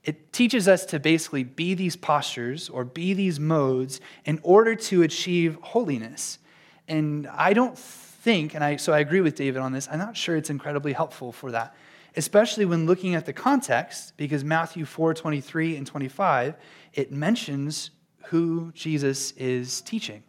it 0.03 0.31
teaches 0.31 0.67
us 0.67 0.85
to 0.85 0.99
basically 0.99 1.43
be 1.43 1.73
these 1.73 1.95
postures 1.95 2.69
or 2.69 2.85
be 2.85 3.13
these 3.13 3.39
modes 3.39 3.99
in 4.25 4.39
order 4.43 4.73
to 4.73 5.03
achieve 5.03 5.57
holiness. 5.61 6.39
And 6.87 7.27
I 7.27 7.53
don't 7.53 7.77
think, 7.77 8.55
and 8.55 8.63
I, 8.63 8.77
so 8.77 8.93
I 8.93 8.99
agree 8.99 9.21
with 9.21 9.35
David 9.35 9.61
on 9.61 9.73
this, 9.73 9.87
I'm 9.91 9.99
not 9.99 10.15
sure 10.15 10.35
it's 10.35 10.49
incredibly 10.49 10.93
helpful 10.93 11.31
for 11.31 11.51
that, 11.51 11.75
especially 12.15 12.65
when 12.65 12.85
looking 12.85 13.13
at 13.13 13.25
the 13.25 13.33
context, 13.33 14.13
because 14.17 14.43
Matthew 14.43 14.85
4 14.85 15.13
23 15.13 15.75
and 15.75 15.85
25, 15.85 16.55
it 16.93 17.11
mentions 17.11 17.91
who 18.25 18.71
Jesus 18.73 19.31
is 19.31 19.81
teaching. 19.81 20.23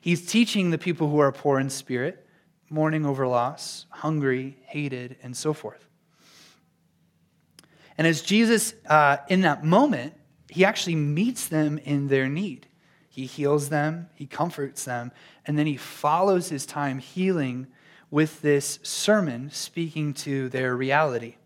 He's 0.00 0.26
teaching 0.26 0.70
the 0.70 0.78
people 0.78 1.08
who 1.08 1.18
are 1.18 1.32
poor 1.32 1.58
in 1.58 1.70
spirit, 1.70 2.26
mourning 2.68 3.06
over 3.06 3.26
loss, 3.26 3.86
hungry, 3.90 4.58
hated, 4.66 5.16
and 5.22 5.36
so 5.36 5.52
forth. 5.52 5.88
And 7.96 8.06
as 8.06 8.22
Jesus, 8.22 8.74
uh, 8.86 9.18
in 9.28 9.42
that 9.42 9.64
moment, 9.64 10.14
he 10.48 10.64
actually 10.64 10.96
meets 10.96 11.46
them 11.48 11.78
in 11.78 12.08
their 12.08 12.28
need. 12.28 12.66
He 13.08 13.26
heals 13.26 13.68
them, 13.68 14.08
he 14.14 14.26
comforts 14.26 14.84
them, 14.84 15.12
and 15.46 15.58
then 15.58 15.66
he 15.66 15.76
follows 15.76 16.48
his 16.48 16.66
time 16.66 16.98
healing 16.98 17.68
with 18.10 18.42
this 18.42 18.78
sermon 18.82 19.50
speaking 19.50 20.14
to 20.14 20.48
their 20.48 20.76
reality. 20.76 21.36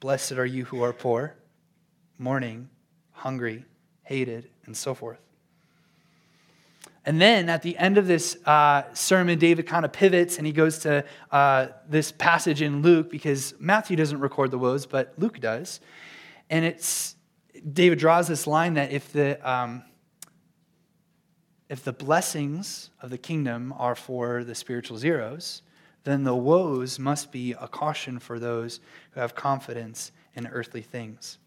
Blessed 0.00 0.32
are 0.32 0.46
you 0.46 0.64
who 0.64 0.82
are 0.82 0.92
poor, 0.92 1.36
mourning, 2.18 2.68
hungry, 3.12 3.64
hated, 4.02 4.48
and 4.70 4.76
so 4.76 4.94
forth. 4.94 5.18
And 7.04 7.20
then 7.20 7.48
at 7.48 7.62
the 7.62 7.76
end 7.76 7.98
of 7.98 8.06
this 8.06 8.36
uh, 8.46 8.84
sermon, 8.92 9.36
David 9.36 9.66
kind 9.66 9.84
of 9.84 9.92
pivots 9.92 10.38
and 10.38 10.46
he 10.46 10.52
goes 10.52 10.78
to 10.80 11.04
uh, 11.32 11.66
this 11.88 12.12
passage 12.12 12.62
in 12.62 12.82
Luke 12.82 13.10
because 13.10 13.52
Matthew 13.58 13.96
doesn't 13.96 14.20
record 14.20 14.52
the 14.52 14.58
woes, 14.58 14.86
but 14.86 15.12
Luke 15.18 15.40
does. 15.40 15.80
And 16.50 16.64
it's 16.64 17.16
David 17.72 17.98
draws 17.98 18.28
this 18.28 18.46
line 18.46 18.74
that 18.74 18.92
if 18.92 19.12
the 19.12 19.50
um, 19.50 19.82
if 21.68 21.82
the 21.82 21.92
blessings 21.92 22.90
of 23.02 23.10
the 23.10 23.18
kingdom 23.18 23.74
are 23.76 23.96
for 23.96 24.44
the 24.44 24.54
spiritual 24.54 24.96
zeros, 24.96 25.62
then 26.04 26.22
the 26.22 26.36
woes 26.36 27.00
must 27.00 27.32
be 27.32 27.52
a 27.52 27.66
caution 27.66 28.20
for 28.20 28.38
those 28.38 28.78
who 29.12 29.20
have 29.20 29.34
confidence 29.34 30.12
in 30.46 30.52
earthly 30.52 30.82
things. 30.82 31.38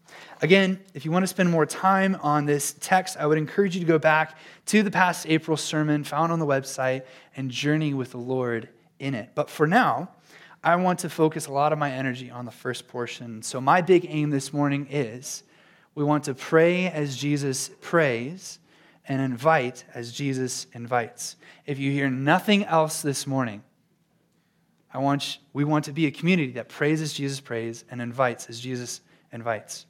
Again, 0.42 0.80
if 0.94 1.04
you 1.04 1.10
want 1.10 1.24
to 1.24 1.26
spend 1.28 1.50
more 1.50 1.66
time 1.66 2.16
on 2.22 2.46
this 2.46 2.74
text, 2.80 3.16
I 3.18 3.26
would 3.26 3.38
encourage 3.38 3.74
you 3.74 3.80
to 3.80 3.86
go 3.86 3.98
back 3.98 4.38
to 4.66 4.82
the 4.82 4.90
past 4.90 5.26
April 5.28 5.56
sermon 5.56 6.04
found 6.04 6.32
on 6.32 6.38
the 6.38 6.46
website 6.46 7.02
and 7.36 7.50
journey 7.50 7.94
with 7.94 8.12
the 8.12 8.18
Lord 8.18 8.68
in 8.98 9.14
it. 9.14 9.30
But 9.34 9.50
for 9.50 9.66
now, 9.66 10.10
I 10.62 10.76
want 10.76 11.00
to 11.00 11.10
focus 11.10 11.46
a 11.46 11.52
lot 11.52 11.72
of 11.72 11.78
my 11.78 11.90
energy 11.90 12.30
on 12.30 12.44
the 12.44 12.50
first 12.50 12.88
portion. 12.88 13.42
So, 13.42 13.60
my 13.60 13.80
big 13.80 14.06
aim 14.08 14.30
this 14.30 14.52
morning 14.52 14.86
is 14.90 15.42
we 15.94 16.04
want 16.04 16.24
to 16.24 16.34
pray 16.34 16.86
as 16.86 17.16
Jesus 17.16 17.70
prays 17.80 18.58
and 19.06 19.20
invite 19.20 19.84
as 19.94 20.12
Jesus 20.12 20.66
invites. 20.72 21.36
If 21.66 21.78
you 21.78 21.90
hear 21.92 22.08
nothing 22.08 22.64
else 22.64 23.02
this 23.02 23.26
morning, 23.26 23.62
I 24.94 24.98
want, 24.98 25.38
we 25.52 25.64
want 25.64 25.86
to 25.86 25.92
be 25.92 26.06
a 26.06 26.12
community 26.12 26.52
that 26.52 26.68
praises 26.68 27.12
Jesus 27.12 27.40
praise 27.40 27.84
and 27.90 28.00
invites 28.00 28.48
as 28.48 28.60
Jesus 28.60 29.00
invites. 29.32 29.86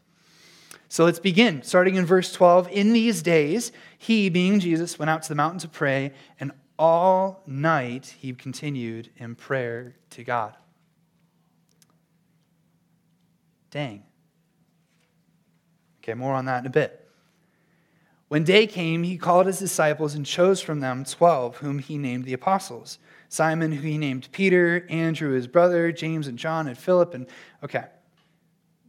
So 0.88 1.04
let's 1.04 1.18
begin, 1.18 1.62
starting 1.62 1.96
in 1.96 2.06
verse 2.06 2.32
12. 2.32 2.70
In 2.70 2.94
these 2.94 3.20
days, 3.20 3.70
he, 3.98 4.30
being 4.30 4.60
Jesus, 4.60 4.98
went 4.98 5.10
out 5.10 5.22
to 5.22 5.28
the 5.28 5.34
mountain 5.34 5.58
to 5.60 5.68
pray, 5.68 6.12
and 6.40 6.52
all 6.78 7.42
night 7.46 8.14
he 8.18 8.32
continued 8.32 9.10
in 9.18 9.34
prayer 9.34 9.94
to 10.10 10.24
God. 10.24 10.56
Dang. 13.70 14.04
Okay, 16.02 16.14
more 16.14 16.32
on 16.32 16.46
that 16.46 16.60
in 16.60 16.66
a 16.66 16.70
bit. 16.70 17.08
When 18.28 18.42
day 18.42 18.66
came, 18.66 19.02
he 19.02 19.18
called 19.18 19.46
his 19.46 19.58
disciples 19.58 20.14
and 20.14 20.24
chose 20.24 20.62
from 20.62 20.80
them 20.80 21.04
twelve, 21.04 21.58
whom 21.58 21.78
he 21.78 21.98
named 21.98 22.24
the 22.24 22.32
apostles 22.32 22.98
Simon, 23.34 23.72
who 23.72 23.82
he 23.82 23.98
named 23.98 24.28
Peter, 24.30 24.86
Andrew, 24.88 25.32
his 25.32 25.48
brother, 25.48 25.90
James 25.90 26.28
and 26.28 26.38
John, 26.38 26.68
and 26.68 26.78
Philip. 26.78 27.14
And 27.14 27.26
okay, 27.64 27.84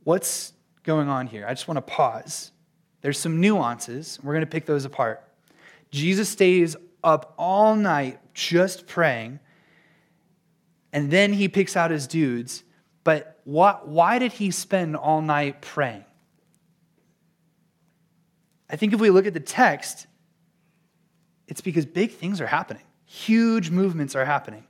what's 0.04 0.54
going 0.84 1.10
on 1.10 1.26
here. 1.28 1.46
I 1.48 1.54
just 1.54 1.68
want 1.68 1.78
to 1.78 1.82
pause. 1.82 2.52
There's 3.02 3.18
some 3.18 3.42
nuances. 3.42 4.20
We're 4.22 4.34
going 4.34 4.46
to 4.46 4.50
pick 4.50 4.66
those 4.66 4.86
apart. 4.86 5.24
Jesus 5.92 6.30
stays 6.30 6.76
up 7.04 7.34
all 7.38 7.76
night 7.76 8.20
just 8.34 8.88
praying, 8.88 9.40
and 10.94 11.10
then 11.10 11.34
he 11.34 11.48
picks 11.48 11.76
out 11.76 11.92
his 11.92 12.08
dudes. 12.08 12.64
But 13.04 13.40
what, 13.44 13.88
why 13.88 14.20
did 14.20 14.34
he 14.34 14.52
spend 14.52 14.96
all 14.96 15.22
night 15.22 15.62
praying? 15.62 16.06
I 18.70 18.76
think 18.76 18.94
if 18.94 19.00
we 19.00 19.10
look 19.10 19.26
at 19.26 19.34
the 19.34 19.40
text, 19.40 20.08
it's 21.48 21.62
because 21.62 21.86
big 21.86 22.12
things 22.12 22.42
are 22.42 22.48
happening, 22.48 22.84
huge 23.16 23.70
movements 23.70 24.14
are 24.16 24.26
happening. 24.26 24.66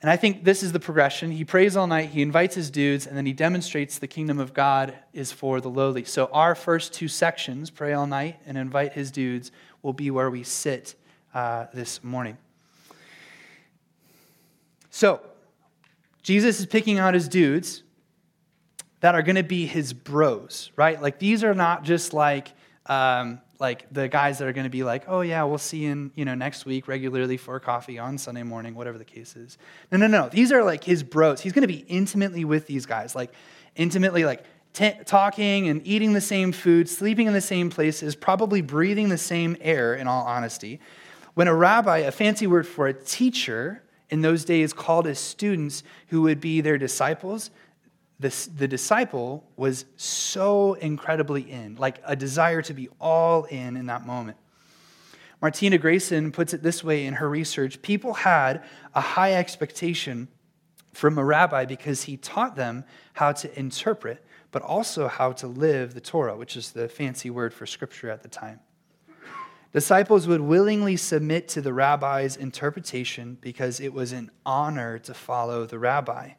And 0.00 0.10
I 0.10 0.16
think 0.16 0.44
this 0.44 0.62
is 0.62 0.72
the 0.72 0.80
progression. 0.80 1.30
He 1.30 1.44
prays 1.44 1.76
all 1.76 1.86
night, 1.86 2.10
he 2.10 2.20
invites 2.20 2.54
his 2.54 2.70
dudes, 2.70 3.06
and 3.06 3.16
then 3.16 3.24
he 3.24 3.32
demonstrates 3.32 3.98
the 3.98 4.06
kingdom 4.06 4.38
of 4.38 4.52
God 4.52 4.94
is 5.12 5.32
for 5.32 5.60
the 5.60 5.70
lowly. 5.70 6.04
So, 6.04 6.26
our 6.26 6.54
first 6.54 6.92
two 6.92 7.08
sections, 7.08 7.70
pray 7.70 7.94
all 7.94 8.06
night 8.06 8.38
and 8.46 8.58
invite 8.58 8.92
his 8.92 9.10
dudes, 9.10 9.50
will 9.82 9.94
be 9.94 10.10
where 10.10 10.30
we 10.30 10.42
sit 10.42 10.94
uh, 11.32 11.66
this 11.72 12.04
morning. 12.04 12.36
So, 14.90 15.20
Jesus 16.22 16.60
is 16.60 16.66
picking 16.66 16.98
out 16.98 17.14
his 17.14 17.28
dudes. 17.28 17.82
that 19.00 19.14
are 19.14 19.22
going 19.22 19.36
to 19.36 19.42
be 19.42 19.66
his 19.66 19.92
bros, 19.92 20.70
right? 20.76 21.00
Like 21.00 21.18
these 21.18 21.44
are 21.44 21.52
not 21.54 21.84
just 21.84 22.14
like 22.14 22.52
um, 22.86 23.40
like 23.58 23.86
the 23.92 24.08
guys 24.08 24.38
that 24.38 24.48
are 24.48 24.52
going 24.52 24.64
to 24.64 24.70
be 24.70 24.82
like, 24.82 25.04
oh 25.08 25.20
yeah, 25.20 25.42
we'll 25.44 25.58
see 25.58 25.84
you 25.84 25.90
in, 25.92 26.10
you 26.14 26.24
know 26.24 26.34
next 26.34 26.66
week 26.66 26.88
regularly 26.88 27.36
for 27.36 27.58
coffee 27.60 27.98
on 27.98 28.18
Sunday 28.18 28.42
morning, 28.42 28.74
whatever 28.74 28.98
the 28.98 29.04
case 29.04 29.36
is. 29.36 29.58
No, 29.92 29.98
no, 29.98 30.06
no. 30.06 30.28
These 30.28 30.52
are 30.52 30.64
like 30.64 30.84
his 30.84 31.02
bros. 31.02 31.40
He's 31.40 31.52
going 31.52 31.62
to 31.62 31.68
be 31.68 31.84
intimately 31.88 32.44
with 32.44 32.66
these 32.66 32.86
guys, 32.86 33.14
like 33.14 33.32
intimately, 33.76 34.24
like 34.24 34.44
t- 34.72 34.94
talking 35.06 35.68
and 35.68 35.86
eating 35.86 36.12
the 36.12 36.20
same 36.20 36.52
food, 36.52 36.88
sleeping 36.88 37.26
in 37.26 37.32
the 37.32 37.40
same 37.40 37.70
places, 37.70 38.14
probably 38.16 38.60
breathing 38.60 39.08
the 39.08 39.18
same 39.18 39.56
air. 39.60 39.94
In 39.94 40.08
all 40.08 40.24
honesty, 40.24 40.80
when 41.34 41.48
a 41.48 41.54
rabbi, 41.54 41.98
a 41.98 42.10
fancy 42.10 42.46
word 42.46 42.66
for 42.66 42.86
a 42.88 42.92
teacher 42.92 43.82
in 44.10 44.20
those 44.20 44.44
days, 44.44 44.72
called 44.72 45.06
his 45.06 45.18
students 45.18 45.82
who 46.08 46.22
would 46.22 46.40
be 46.40 46.60
their 46.60 46.78
disciples 46.78 47.50
the, 48.20 48.48
the 48.56 48.68
disciple 48.68 49.44
was 49.56 49.84
so 49.96 50.74
incredibly 50.74 51.50
in, 51.50 51.76
like 51.76 52.00
a 52.04 52.14
desire 52.14 52.62
to 52.62 52.72
be 52.72 52.88
all 53.00 53.44
in 53.44 53.76
in 53.76 53.86
that 53.86 54.06
moment. 54.06 54.36
Martina 55.42 55.78
Grayson 55.78 56.32
puts 56.32 56.54
it 56.54 56.62
this 56.62 56.82
way 56.82 57.04
in 57.06 57.14
her 57.14 57.28
research 57.28 57.82
people 57.82 58.14
had 58.14 58.62
a 58.94 59.00
high 59.00 59.34
expectation 59.34 60.28
from 60.92 61.18
a 61.18 61.24
rabbi 61.24 61.64
because 61.64 62.04
he 62.04 62.16
taught 62.16 62.56
them 62.56 62.84
how 63.14 63.32
to 63.32 63.58
interpret, 63.58 64.24
but 64.52 64.62
also 64.62 65.08
how 65.08 65.32
to 65.32 65.46
live 65.46 65.92
the 65.92 66.00
Torah, 66.00 66.36
which 66.36 66.56
is 66.56 66.70
the 66.70 66.88
fancy 66.88 67.30
word 67.30 67.52
for 67.52 67.66
scripture 67.66 68.10
at 68.10 68.22
the 68.22 68.28
time. 68.28 68.60
Disciples 69.72 70.28
would 70.28 70.40
willingly 70.40 70.96
submit 70.96 71.48
to 71.48 71.60
the 71.60 71.72
rabbi's 71.72 72.36
interpretation 72.36 73.36
because 73.40 73.80
it 73.80 73.92
was 73.92 74.12
an 74.12 74.30
honor 74.46 75.00
to 75.00 75.12
follow 75.12 75.66
the 75.66 75.80
rabbi. 75.80 76.30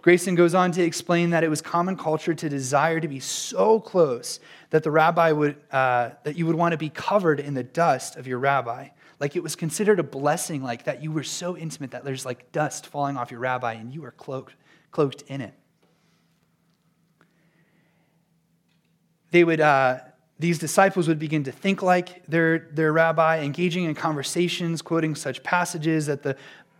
Grayson 0.00 0.36
goes 0.36 0.54
on 0.54 0.70
to 0.72 0.82
explain 0.82 1.30
that 1.30 1.42
it 1.42 1.48
was 1.48 1.60
common 1.60 1.96
culture 1.96 2.32
to 2.32 2.48
desire 2.48 3.00
to 3.00 3.08
be 3.08 3.18
so 3.18 3.80
close 3.80 4.38
that 4.70 4.84
the 4.84 4.90
rabbi 4.90 5.32
would, 5.32 5.56
uh, 5.72 6.10
that 6.22 6.36
you 6.36 6.46
would 6.46 6.54
want 6.54 6.72
to 6.72 6.78
be 6.78 6.88
covered 6.88 7.40
in 7.40 7.54
the 7.54 7.64
dust 7.64 8.16
of 8.16 8.26
your 8.26 8.38
rabbi. 8.38 8.88
Like 9.18 9.34
it 9.34 9.42
was 9.42 9.56
considered 9.56 9.98
a 9.98 10.04
blessing, 10.04 10.62
like 10.62 10.84
that 10.84 11.02
you 11.02 11.10
were 11.10 11.24
so 11.24 11.56
intimate 11.56 11.90
that 11.90 12.04
there's 12.04 12.24
like 12.24 12.52
dust 12.52 12.86
falling 12.86 13.16
off 13.16 13.32
your 13.32 13.40
rabbi 13.40 13.72
and 13.72 13.92
you 13.92 14.04
are 14.04 14.12
cloaked, 14.12 14.54
cloaked 14.92 15.22
in 15.22 15.40
it. 15.40 15.54
They 19.32 19.42
would, 19.42 19.60
uh, 19.60 19.98
these 20.38 20.60
disciples 20.60 21.08
would 21.08 21.18
begin 21.18 21.42
to 21.44 21.52
think 21.52 21.82
like 21.82 22.24
their, 22.26 22.70
their 22.72 22.92
rabbi, 22.92 23.40
engaging 23.40 23.84
in 23.84 23.96
conversations, 23.96 24.80
quoting 24.80 25.16
such 25.16 25.42
passages 25.42 26.06
that 26.06 26.22
the 26.22 26.36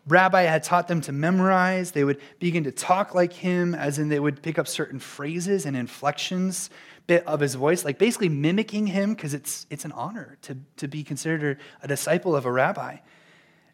rabbi 0.08 0.42
had 0.42 0.62
taught 0.62 0.88
them 0.88 1.00
to 1.02 1.12
memorize. 1.12 1.92
They 1.92 2.04
would 2.04 2.20
begin 2.38 2.64
to 2.64 2.72
talk 2.72 3.14
like 3.14 3.32
him, 3.32 3.74
as 3.74 3.98
in 3.98 4.08
they 4.08 4.20
would 4.20 4.42
pick 4.42 4.58
up 4.58 4.66
certain 4.66 4.98
phrases 4.98 5.66
and 5.66 5.76
inflections 5.76 6.70
bit 7.08 7.26
of 7.26 7.40
his 7.40 7.54
voice, 7.54 7.84
like 7.84 7.98
basically 7.98 8.28
mimicking 8.28 8.86
him, 8.86 9.14
because 9.14 9.34
it's, 9.34 9.66
it's 9.70 9.84
an 9.84 9.92
honor 9.92 10.36
to, 10.42 10.56
to 10.76 10.86
be 10.86 11.02
considered 11.02 11.58
a 11.82 11.88
disciple 11.88 12.36
of 12.36 12.44
a 12.44 12.52
rabbi. 12.52 12.98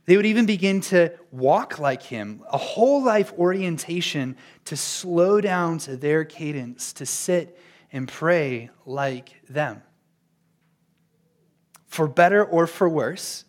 They 0.06 0.16
would 0.16 0.26
even 0.26 0.46
begin 0.46 0.80
to 0.82 1.12
walk 1.32 1.78
like 1.78 2.02
him, 2.02 2.44
a 2.50 2.58
whole 2.58 3.02
life 3.02 3.32
orientation 3.36 4.36
to 4.66 4.76
slow 4.76 5.40
down 5.40 5.78
to 5.78 5.96
their 5.96 6.24
cadence, 6.24 6.92
to 6.94 7.06
sit 7.06 7.58
and 7.92 8.06
pray 8.06 8.70
like 8.86 9.34
them. 9.48 9.82
For 11.86 12.06
better 12.06 12.44
or 12.44 12.66
for 12.66 12.88
worse, 12.88 13.44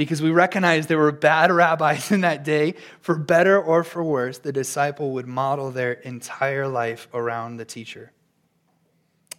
because 0.00 0.22
we 0.22 0.30
recognize 0.30 0.86
there 0.86 0.96
were 0.96 1.12
bad 1.12 1.52
rabbis 1.52 2.10
in 2.10 2.22
that 2.22 2.42
day. 2.42 2.72
For 3.02 3.14
better 3.16 3.60
or 3.60 3.84
for 3.84 4.02
worse, 4.02 4.38
the 4.38 4.50
disciple 4.50 5.10
would 5.10 5.26
model 5.26 5.70
their 5.70 5.92
entire 5.92 6.66
life 6.66 7.06
around 7.12 7.58
the 7.58 7.66
teacher. 7.66 8.10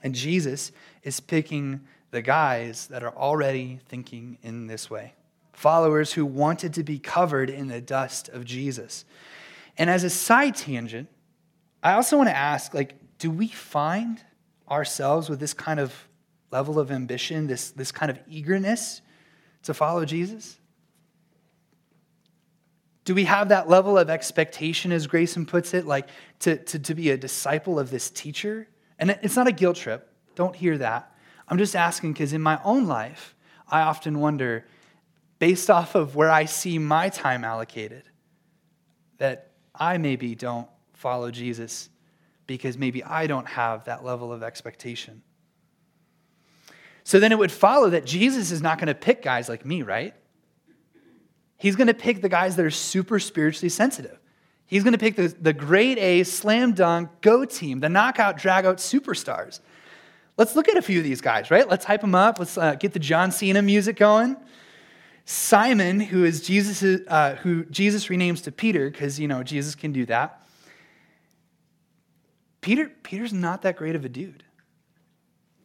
And 0.03 0.13
Jesus 0.13 0.71
is 1.01 1.19
picking 1.19 1.81
the 2.11 2.21
guys 2.21 2.85
that 2.87 3.01
are 3.01 3.15
already 3.17 3.79
thinking 3.87 4.37
in 4.43 4.67
this 4.67 4.87
way 4.87 5.15
followers 5.53 6.13
who 6.13 6.27
wanted 6.27 6.75
to 6.75 6.83
be 6.83 6.99
covered 6.99 7.49
in 7.49 7.67
the 7.67 7.81
dust 7.81 8.29
of 8.29 8.45
Jesus. 8.45 9.03
And 9.79 9.89
as 9.89 10.03
a 10.03 10.11
side 10.11 10.55
tangent, 10.55 11.09
I 11.81 11.93
also 11.93 12.17
want 12.17 12.29
to 12.29 12.37
ask 12.37 12.75
like, 12.75 12.93
do 13.17 13.31
we 13.31 13.47
find 13.47 14.21
ourselves 14.69 15.27
with 15.27 15.39
this 15.39 15.55
kind 15.55 15.79
of 15.79 16.07
level 16.51 16.77
of 16.77 16.91
ambition, 16.91 17.47
this, 17.47 17.71
this 17.71 17.91
kind 17.91 18.11
of 18.11 18.19
eagerness? 18.27 19.01
to 19.63 19.73
follow 19.73 20.05
Jesus? 20.05 20.57
Do 23.03 23.15
we 23.15 23.23
have 23.25 23.49
that 23.49 23.67
level 23.67 23.97
of 23.97 24.09
expectation, 24.09 24.91
as 24.91 25.07
Grayson 25.07 25.45
puts 25.45 25.73
it, 25.73 25.85
like 25.85 26.07
to, 26.39 26.57
to, 26.57 26.79
to 26.79 26.95
be 26.95 27.09
a 27.09 27.17
disciple 27.17 27.79
of 27.79 27.89
this 27.89 28.09
teacher? 28.09 28.67
And 28.99 29.11
it's 29.23 29.35
not 29.35 29.47
a 29.47 29.51
guilt 29.51 29.77
trip. 29.77 30.07
Don't 30.35 30.55
hear 30.55 30.77
that. 30.77 31.11
I'm 31.47 31.57
just 31.57 31.75
asking 31.75 32.13
because 32.13 32.33
in 32.33 32.41
my 32.41 32.59
own 32.63 32.87
life, 32.87 33.35
I 33.67 33.81
often 33.81 34.19
wonder, 34.19 34.65
based 35.39 35.69
off 35.69 35.95
of 35.95 36.15
where 36.15 36.29
I 36.29 36.45
see 36.45 36.77
my 36.77 37.09
time 37.09 37.43
allocated, 37.43 38.03
that 39.17 39.51
I 39.73 39.97
maybe 39.97 40.35
don't 40.35 40.67
follow 40.93 41.31
Jesus 41.31 41.89
because 42.45 42.77
maybe 42.77 43.03
I 43.03 43.27
don't 43.27 43.47
have 43.47 43.85
that 43.85 44.03
level 44.03 44.31
of 44.31 44.43
expectation. 44.43 45.23
So 47.03 47.19
then 47.19 47.31
it 47.31 47.39
would 47.39 47.51
follow 47.51 47.89
that 47.89 48.05
Jesus 48.05 48.51
is 48.51 48.61
not 48.61 48.77
going 48.77 48.87
to 48.87 48.95
pick 48.95 49.23
guys 49.23 49.49
like 49.49 49.65
me, 49.65 49.81
right? 49.81 50.13
He's 51.61 51.75
going 51.75 51.89
to 51.89 51.93
pick 51.93 52.23
the 52.23 52.27
guys 52.27 52.55
that 52.55 52.65
are 52.65 52.71
super 52.71 53.19
spiritually 53.19 53.69
sensitive. 53.69 54.17
He's 54.65 54.83
going 54.83 54.93
to 54.93 54.97
pick 54.97 55.15
the, 55.15 55.27
the 55.27 55.53
grade 55.53 55.99
A, 55.99 56.23
slam 56.23 56.73
dunk, 56.73 57.11
go 57.21 57.45
team, 57.45 57.81
the 57.81 57.87
knockout, 57.87 58.37
drag 58.37 58.65
out 58.65 58.77
superstars. 58.77 59.59
Let's 60.37 60.55
look 60.55 60.67
at 60.69 60.75
a 60.75 60.81
few 60.81 60.97
of 60.97 61.03
these 61.03 61.21
guys, 61.21 61.51
right? 61.51 61.69
Let's 61.69 61.85
hype 61.85 62.01
them 62.01 62.15
up. 62.15 62.39
Let's 62.39 62.57
uh, 62.57 62.73
get 62.73 62.93
the 62.93 62.99
John 62.99 63.31
Cena 63.31 63.61
music 63.61 63.95
going. 63.95 64.37
Simon, 65.25 65.99
who 65.99 66.23
is 66.23 66.41
Jesus, 66.41 67.03
uh, 67.07 67.35
who 67.35 67.65
Jesus 67.65 68.07
renames 68.07 68.41
to 68.45 68.51
Peter, 68.51 68.89
because 68.89 69.19
you 69.19 69.27
know 69.27 69.43
Jesus 69.43 69.75
can 69.75 69.91
do 69.91 70.07
that. 70.07 70.43
Peter, 72.61 72.89
Peter's 73.03 73.33
not 73.33 73.61
that 73.61 73.75
great 73.75 73.93
of 73.93 74.03
a 74.03 74.09
dude. 74.09 74.43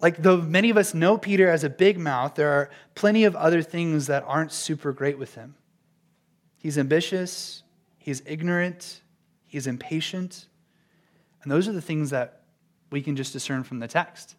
Like, 0.02 0.22
though 0.22 0.36
many 0.36 0.68
of 0.68 0.76
us 0.76 0.92
know 0.92 1.16
Peter 1.16 1.48
as 1.48 1.64
a 1.64 1.70
big 1.70 1.98
mouth, 1.98 2.34
there 2.34 2.50
are 2.50 2.68
plenty 2.94 3.24
of 3.24 3.34
other 3.34 3.62
things 3.62 4.08
that 4.08 4.24
aren't 4.26 4.52
super 4.52 4.92
great 4.92 5.18
with 5.18 5.36
him. 5.36 5.54
He's 6.66 6.78
ambitious, 6.78 7.62
he's 7.96 8.24
ignorant, 8.26 9.00
he's 9.46 9.68
impatient. 9.68 10.48
And 11.44 11.52
those 11.52 11.68
are 11.68 11.72
the 11.72 11.80
things 11.80 12.10
that 12.10 12.40
we 12.90 13.02
can 13.02 13.14
just 13.14 13.32
discern 13.32 13.62
from 13.62 13.78
the 13.78 13.86
text. 13.86 14.34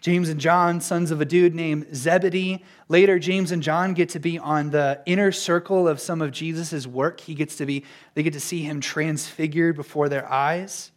James 0.00 0.30
and 0.30 0.40
John, 0.40 0.80
sons 0.80 1.10
of 1.10 1.20
a 1.20 1.26
dude 1.26 1.54
named 1.54 1.94
Zebedee. 1.94 2.64
Later, 2.88 3.18
James 3.18 3.52
and 3.52 3.62
John 3.62 3.92
get 3.92 4.08
to 4.08 4.18
be 4.18 4.38
on 4.38 4.70
the 4.70 5.02
inner 5.04 5.32
circle 5.32 5.86
of 5.86 6.00
some 6.00 6.22
of 6.22 6.30
Jesus' 6.30 6.86
work. 6.86 7.20
He 7.20 7.34
gets 7.34 7.56
to 7.56 7.66
be, 7.66 7.84
they 8.14 8.22
get 8.22 8.32
to 8.32 8.40
see 8.40 8.62
him 8.62 8.80
transfigured 8.80 9.76
before 9.76 10.08
their 10.08 10.26
eyes 10.32 10.92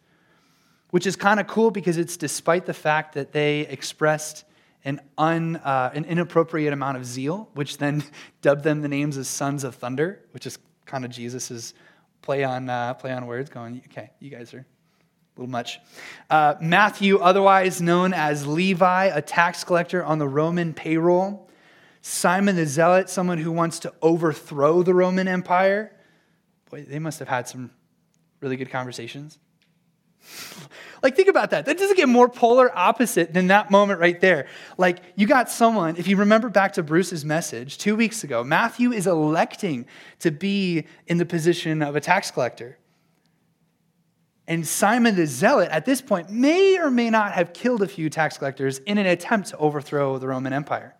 which 0.92 1.08
is 1.08 1.16
kind 1.16 1.40
of 1.40 1.48
cool 1.48 1.72
because 1.72 1.98
it's 1.98 2.18
despite 2.18 2.66
the 2.66 2.74
fact 2.74 3.16
that 3.16 3.32
they 3.32 3.62
expressed 3.62 4.44
an, 4.84 5.00
un, 5.18 5.58
uh, 5.58 5.92
an 5.94 6.06
inappropriate 6.06 6.74
amount 6.74 6.98
of 6.98 7.06
zeal, 7.06 7.50
which 7.54 7.78
then 7.78 8.04
dubbed 8.42 8.64
them 8.64 8.82
the 8.82 8.88
names 8.88 9.18
as 9.18 9.28
sons 9.28 9.64
of 9.64 9.76
thunder, 9.76 10.20
which 10.32 10.46
is 10.46 10.58
kind 10.86 11.06
of 11.06 11.12
Jesus's 11.12 11.74
play 12.22 12.44
on, 12.44 12.70
uh, 12.70 12.94
play 12.96 13.12
on 13.12 13.26
words, 13.26 13.50
going, 13.50 13.82
okay, 13.88 14.12
you 14.20 14.30
guys 14.30 14.54
are 14.54 14.60
a 14.60 15.40
little 15.40 15.50
much. 15.50 15.80
Uh, 16.30 16.56
Matthew, 16.62 17.18
otherwise 17.18 17.82
known 17.82 18.14
as 18.14 18.46
Levi, 18.46 19.06
a 19.06 19.22
tax 19.22 19.64
collector 19.64 20.04
on 20.04 20.20
the 20.20 20.28
Roman 20.28 20.74
payroll. 20.74 21.48
Simon 22.02 22.56
the 22.56 22.66
Zealot, 22.66 23.10
someone 23.10 23.38
who 23.38 23.52
wants 23.52 23.80
to 23.80 23.94
overthrow 24.02 24.82
the 24.82 24.94
Roman 24.94 25.28
Empire. 25.28 25.92
Boy, 26.70 26.84
they 26.84 27.00
must 27.00 27.20
have 27.20 27.28
had 27.28 27.48
some 27.48 27.70
really 28.42 28.58
good 28.58 28.72
conversations. 28.72 29.38
Like, 31.04 31.16
think 31.16 31.30
about 31.30 31.50
that. 31.50 31.66
That 31.66 31.80
doesn't 31.80 31.98
get 31.98 32.08
more 32.08 32.30
polar 32.30 32.72
opposite 32.78 33.34
than 33.34 33.48
that 33.48 33.72
moment 33.72 34.00
right 34.00 34.20
there. 34.22 34.48
Like, 34.78 35.00
you 35.16 35.26
got 35.26 35.50
someone, 35.50 35.98
if 35.98 36.08
you 36.08 36.16
remember 36.18 36.48
back 36.50 36.74
to 36.74 36.84
Bruce's 36.84 37.26
message 37.26 37.80
two 37.80 37.96
weeks 37.96 38.24
ago, 38.24 38.44
Matthew 38.44 38.92
is 38.92 39.08
electing 39.08 39.88
to 40.20 40.30
be 40.30 40.86
in 41.08 41.18
the 41.18 41.26
position 41.26 41.82
of 41.82 41.96
a 41.96 42.02
tax 42.02 42.30
collector. 42.30 42.78
And 44.48 44.68
Simon 44.68 45.16
the 45.16 45.26
Zealot, 45.26 45.70
at 45.72 45.86
this 45.86 46.02
point, 46.02 46.30
may 46.30 46.78
or 46.78 46.92
may 46.92 47.10
not 47.10 47.32
have 47.32 47.54
killed 47.54 47.82
a 47.82 47.88
few 47.88 48.10
tax 48.10 48.38
collectors 48.38 48.80
in 48.80 48.98
an 48.98 49.06
attempt 49.06 49.50
to 49.50 49.58
overthrow 49.58 50.20
the 50.20 50.28
Roman 50.28 50.54
Empire. 50.54 50.96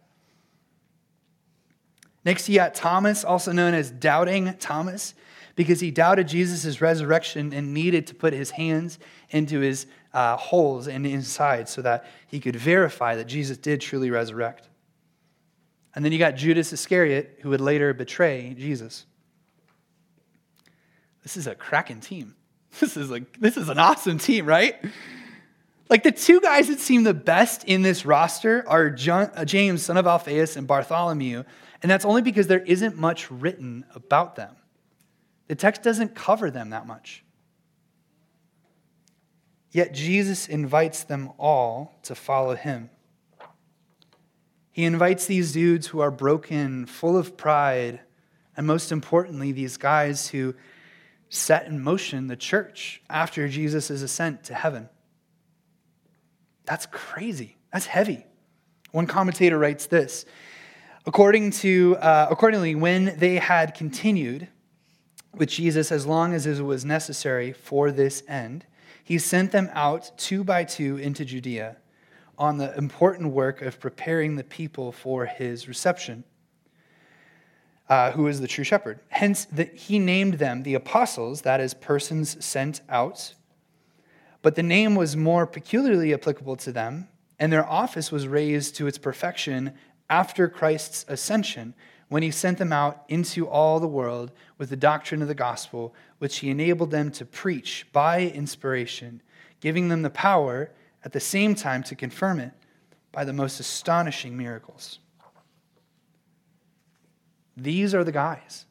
Next, 2.24 2.48
you 2.50 2.56
got 2.56 2.74
Thomas, 2.74 3.24
also 3.24 3.52
known 3.52 3.74
as 3.74 3.92
Doubting 3.92 4.56
Thomas 4.60 5.14
because 5.56 5.80
he 5.80 5.92
doubted 5.92 6.28
Jesus' 6.28 6.82
resurrection 6.82 7.54
and 7.54 7.74
needed 7.74 8.08
to 8.08 8.16
put 8.16 8.34
his 8.34 8.52
hands 8.52 9.00
into 9.30 9.60
his 9.60 9.86
uh, 10.14 10.38
holes 10.38 10.88
and 10.88 11.06
inside 11.06 11.70
so 11.70 11.82
that 11.82 12.06
he 12.28 12.40
could 12.40 12.56
verify 12.56 13.16
that 13.16 13.26
Jesus 13.26 13.58
did 13.58 13.82
truly 13.82 14.10
resurrect. 14.10 14.70
And 15.94 16.06
then 16.06 16.12
you 16.12 16.20
got 16.20 16.36
Judas 16.36 16.72
Iscariot, 16.72 17.40
who 17.42 17.50
would 17.50 17.62
later 17.62 17.94
betray 17.94 18.56
Jesus. 18.58 19.06
This 21.24 21.38
is 21.38 21.48
a 21.48 21.56
cracking 21.56 22.00
team. 22.00 22.36
this 22.80 22.96
is 22.96 23.10
like 23.10 23.40
this 23.40 23.58
is 23.58 23.70
an 23.70 23.78
awesome 23.78 24.18
team, 24.18 24.46
right? 24.46 24.76
Like 25.90 26.04
the 26.04 26.12
two 26.12 26.40
guys 26.40 26.70
that 26.70 26.80
seem 26.80 27.04
the 27.04 27.14
best 27.14 27.66
in 27.66 27.82
this 27.82 28.06
roster 28.06 28.64
are 28.68 28.90
John, 28.90 29.30
uh, 29.36 29.44
James, 29.44 29.84
son 29.84 29.98
of 29.98 30.08
Alphaeus, 30.08 30.56
and 30.56 30.66
Bartholomew, 30.66 31.44
and 31.82 31.92
that's 31.92 32.06
only 32.06 32.22
because 32.22 32.48
there 32.48 32.64
isn't 32.64 32.98
much 32.98 33.30
written 33.30 33.84
about 33.94 34.38
them. 34.38 34.56
The 35.52 35.56
text 35.56 35.84
doesn't 35.84 36.16
cover 36.16 36.50
them 36.50 36.70
that 36.70 36.88
much. 36.88 37.26
Yet 39.70 39.94
Jesus 39.94 40.48
invites 40.48 41.04
them 41.04 41.30
all 41.38 42.00
to 42.04 42.16
follow 42.16 42.56
him. 42.56 42.90
He 44.72 44.86
invites 44.86 45.26
these 45.26 45.52
dudes 45.52 45.88
who 45.88 46.00
are 46.00 46.10
broken, 46.10 46.86
full 46.86 47.18
of 47.18 47.36
pride, 47.36 48.00
and 48.56 48.66
most 48.66 48.94
importantly, 48.94 49.52
these 49.52 49.76
guys 49.76 50.30
who 50.30 50.56
set 51.28 51.66
in 51.66 51.84
motion 51.84 52.28
the 52.28 52.38
church 52.38 53.02
after 53.10 53.50
Jesus' 53.50 53.90
ascent 53.90 54.46
to 54.46 54.54
heaven. 54.54 54.88
That's 56.64 56.86
crazy. 56.86 57.58
That's 57.74 57.88
heavy. 57.88 58.26
One 58.92 59.06
commentator 59.06 59.60
writes 59.60 59.88
this 59.88 60.24
According 61.06 61.52
to, 61.52 61.98
uh, 61.98 62.28
accordingly, 62.32 62.74
when 62.76 63.18
they 63.18 63.36
had 63.36 63.74
continued 63.74 64.48
with 65.36 65.50
Jesus 65.50 65.92
as 65.92 66.06
long 66.06 66.34
as 66.34 66.46
it 66.46 66.62
was 66.62 66.84
necessary 66.84 67.52
for 67.54 67.92
this 67.92 68.24
end, 68.28 68.66
he 69.04 69.18
sent 69.18 69.52
them 69.52 69.70
out 69.74 70.12
two 70.18 70.44
by 70.44 70.64
two 70.64 70.98
into 70.98 71.26
Judea 71.26 71.78
on 72.38 72.58
the 72.58 72.76
important 72.78 73.32
work 73.34 73.62
of 73.62 73.80
preparing 73.80 74.36
the 74.36 74.44
people 74.44 74.92
for 74.92 75.26
his 75.26 75.68
reception, 75.68 76.24
uh, 77.88 78.12
who 78.12 78.28
is 78.28 78.42
the 78.42 78.48
true 78.48 78.64
shepherd. 78.64 79.00
Hence, 79.10 79.46
the, 79.46 79.66
he 79.66 80.00
named 80.00 80.36
them 80.36 80.64
the 80.64 80.74
apostles, 80.74 81.42
that 81.42 81.60
is, 81.60 81.74
persons 81.74 82.44
sent 82.44 82.82
out. 82.90 83.34
But 84.42 84.56
the 84.56 84.64
name 84.64 84.96
was 84.96 85.16
more 85.16 85.46
peculiarly 85.46 86.14
applicable 86.14 86.56
to 86.58 86.72
them, 86.72 87.10
and 87.40 87.54
their 87.54 87.68
office 87.68 88.12
was 88.12 88.28
raised 88.28 88.76
to 88.76 88.88
its 88.88 88.98
perfection 88.98 89.74
after 90.10 90.48
Christ's 90.48 91.06
ascension, 91.08 91.74
when 92.12 92.24
he 92.24 92.30
sent 92.30 92.58
them 92.58 92.74
out 92.74 93.06
into 93.08 93.48
all 93.48 93.80
the 93.80 93.88
world 93.88 94.34
with 94.58 94.70
the 94.70 94.76
doctrine 94.76 95.22
of 95.22 95.30
the 95.30 95.34
gospel, 95.34 95.96
which 96.18 96.40
he 96.40 96.50
enabled 96.50 96.92
them 96.92 97.10
to 97.10 97.24
preach 97.24 97.88
by 97.94 98.20
inspiration, 98.20 99.22
giving 99.62 99.88
them 99.88 100.02
the 100.02 100.10
power 100.10 100.70
at 101.06 101.14
the 101.14 101.22
same 101.22 101.56
time 101.56 101.82
to 101.82 101.96
confirm 101.96 102.38
it 102.42 102.52
by 103.14 103.24
the 103.24 103.32
most 103.32 103.62
astonishing 103.62 104.36
miracles. 104.36 105.00
These 107.56 107.96
are 107.96 108.04
the 108.04 108.12
guys. 108.12 108.66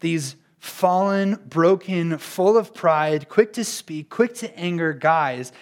These 0.00 0.34
fallen, 0.58 1.36
broken, 1.46 2.18
full 2.18 2.56
of 2.56 2.74
pride, 2.74 3.28
quick 3.28 3.52
to 3.52 3.62
speak, 3.62 4.10
quick 4.10 4.34
to 4.34 4.58
anger 4.58 4.92
guys. 4.92 5.52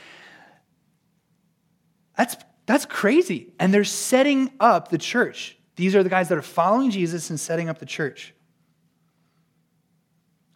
That's, 2.16 2.34
that's 2.64 2.86
crazy. 2.86 3.52
And 3.60 3.74
they're 3.74 3.84
setting 3.84 4.52
up 4.58 4.88
the 4.88 4.96
church. 4.96 5.58
These 5.76 5.94
are 5.94 6.02
the 6.02 6.08
guys 6.08 6.28
that 6.30 6.38
are 6.38 6.42
following 6.42 6.90
Jesus 6.90 7.30
and 7.30 7.38
setting 7.38 7.68
up 7.68 7.78
the 7.78 7.86
church. 7.86 8.34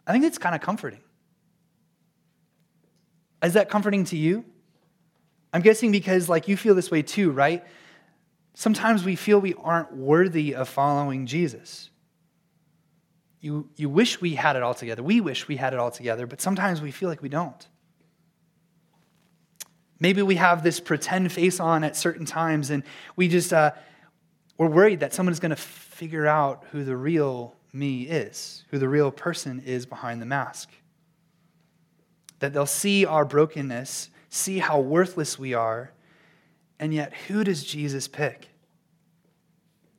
I 0.05 0.11
think 0.11 0.25
it's 0.25 0.37
kind 0.37 0.55
of 0.55 0.61
comforting. 0.61 1.01
Is 3.43 3.53
that 3.53 3.69
comforting 3.69 4.03
to 4.05 4.17
you? 4.17 4.45
I'm 5.53 5.61
guessing 5.61 5.91
because, 5.91 6.27
like, 6.27 6.47
you 6.47 6.57
feel 6.57 6.75
this 6.75 6.91
way 6.91 7.01
too, 7.01 7.31
right? 7.31 7.63
Sometimes 8.53 9.03
we 9.03 9.15
feel 9.15 9.39
we 9.39 9.53
aren't 9.53 9.95
worthy 9.95 10.55
of 10.55 10.67
following 10.67 11.25
Jesus. 11.25 11.89
You, 13.39 13.69
you 13.75 13.89
wish 13.89 14.21
we 14.21 14.35
had 14.35 14.55
it 14.55 14.63
all 14.63 14.73
together. 14.73 15.01
We 15.01 15.19
wish 15.21 15.47
we 15.47 15.55
had 15.55 15.73
it 15.73 15.79
all 15.79 15.91
together, 15.91 16.27
but 16.27 16.41
sometimes 16.41 16.81
we 16.81 16.91
feel 16.91 17.09
like 17.09 17.21
we 17.21 17.29
don't. 17.29 17.67
Maybe 19.99 20.21
we 20.21 20.35
have 20.35 20.63
this 20.63 20.79
pretend 20.79 21.31
face 21.31 21.59
on 21.59 21.83
at 21.83 21.95
certain 21.95 22.25
times, 22.25 22.69
and 22.69 22.83
we 23.15 23.27
just, 23.27 23.53
uh, 23.53 23.71
we're 24.61 24.67
worried 24.67 24.99
that 24.99 25.11
someone 25.11 25.33
is 25.33 25.39
going 25.39 25.49
to 25.49 25.55
figure 25.55 26.27
out 26.27 26.65
who 26.71 26.83
the 26.83 26.95
real 26.95 27.55
me 27.73 28.03
is, 28.03 28.63
who 28.69 28.77
the 28.77 28.87
real 28.87 29.09
person 29.09 29.59
is 29.65 29.87
behind 29.87 30.21
the 30.21 30.25
mask. 30.27 30.69
That 32.37 32.53
they'll 32.53 32.67
see 32.67 33.03
our 33.03 33.25
brokenness 33.25 34.11
see 34.29 34.59
how 34.59 34.79
worthless 34.79 35.39
we 35.39 35.55
are. 35.55 35.91
And 36.79 36.93
yet, 36.93 37.11
who 37.27 37.43
does 37.43 37.63
Jesus 37.63 38.07
pick? 38.07 38.49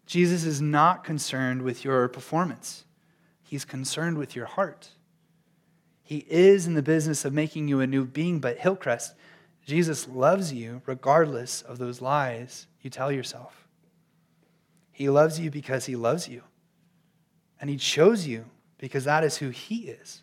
Jesus 0.06 0.44
is 0.44 0.62
not 0.62 1.02
concerned 1.02 1.62
with 1.62 1.84
your 1.84 2.06
performance, 2.06 2.84
he's 3.42 3.64
concerned 3.64 4.16
with 4.16 4.36
your 4.36 4.46
heart. 4.46 4.90
He 6.04 6.24
is 6.28 6.68
in 6.68 6.74
the 6.74 6.82
business 6.82 7.24
of 7.24 7.32
making 7.32 7.66
you 7.66 7.80
a 7.80 7.86
new 7.88 8.04
being, 8.04 8.38
but 8.38 8.58
Hillcrest, 8.58 9.14
Jesus 9.66 10.06
loves 10.06 10.52
you 10.52 10.82
regardless 10.86 11.62
of 11.62 11.78
those 11.78 12.00
lies 12.00 12.68
you 12.80 12.88
tell 12.88 13.10
yourself. 13.10 13.61
He 14.92 15.08
loves 15.08 15.40
you 15.40 15.50
because 15.50 15.86
he 15.86 15.96
loves 15.96 16.28
you. 16.28 16.42
And 17.60 17.70
he 17.70 17.76
chose 17.76 18.26
you 18.26 18.44
because 18.78 19.04
that 19.04 19.24
is 19.24 19.38
who 19.38 19.48
he 19.48 19.88
is. 19.88 20.22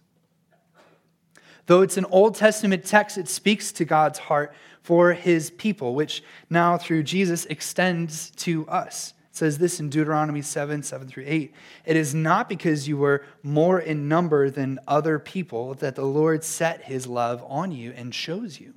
Though 1.65 1.82
it's 1.82 1.97
an 1.97 2.05
Old 2.05 2.36
Testament 2.36 2.84
text, 2.84 3.17
it 3.17 3.27
speaks 3.27 3.71
to 3.73 3.86
God's 3.86 4.19
heart 4.19 4.53
for 4.82 5.13
his 5.13 5.51
people, 5.51 5.93
which 5.93 6.23
now 6.49 6.77
through 6.77 7.03
Jesus 7.03 7.45
extends 7.45 8.32
to 8.32 8.67
us. 8.67 9.13
It 9.29 9.36
says 9.36 9.60
this 9.60 9.79
in 9.79 9.89
Deuteronomy 9.89 10.41
7 10.41 10.82
7 10.82 11.08
through 11.08 11.25
8. 11.27 11.53
It 11.86 11.95
is 11.95 12.15
not 12.15 12.49
because 12.49 12.88
you 12.88 12.97
were 12.97 13.23
more 13.43 13.79
in 13.79 14.08
number 14.08 14.49
than 14.49 14.79
other 14.88 15.19
people 15.19 15.75
that 15.75 15.95
the 15.95 16.05
Lord 16.05 16.43
set 16.43 16.86
his 16.86 17.05
love 17.05 17.43
on 17.47 17.71
you 17.71 17.93
and 17.95 18.12
chose 18.12 18.60
you. 18.60 18.73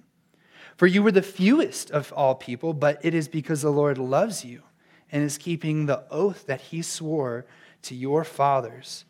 For 0.77 0.87
you 0.87 1.03
were 1.03 1.13
the 1.13 1.23
fewest 1.23 1.91
of 1.91 2.13
all 2.13 2.35
people, 2.35 2.75
but 2.75 3.03
it 3.03 3.15
is 3.15 3.27
because 3.27 3.63
the 3.63 3.71
Lord 3.71 3.99
loves 3.99 4.45
you 4.45 4.63
and 5.13 5.23
is 5.23 5.39
keeping 5.39 5.87
the 5.87 6.05
oath 6.11 6.47
that 6.47 6.61
he 6.61 6.83
swore 6.83 7.47
to 7.83 7.95
your 7.95 8.25
fathers 8.25 9.05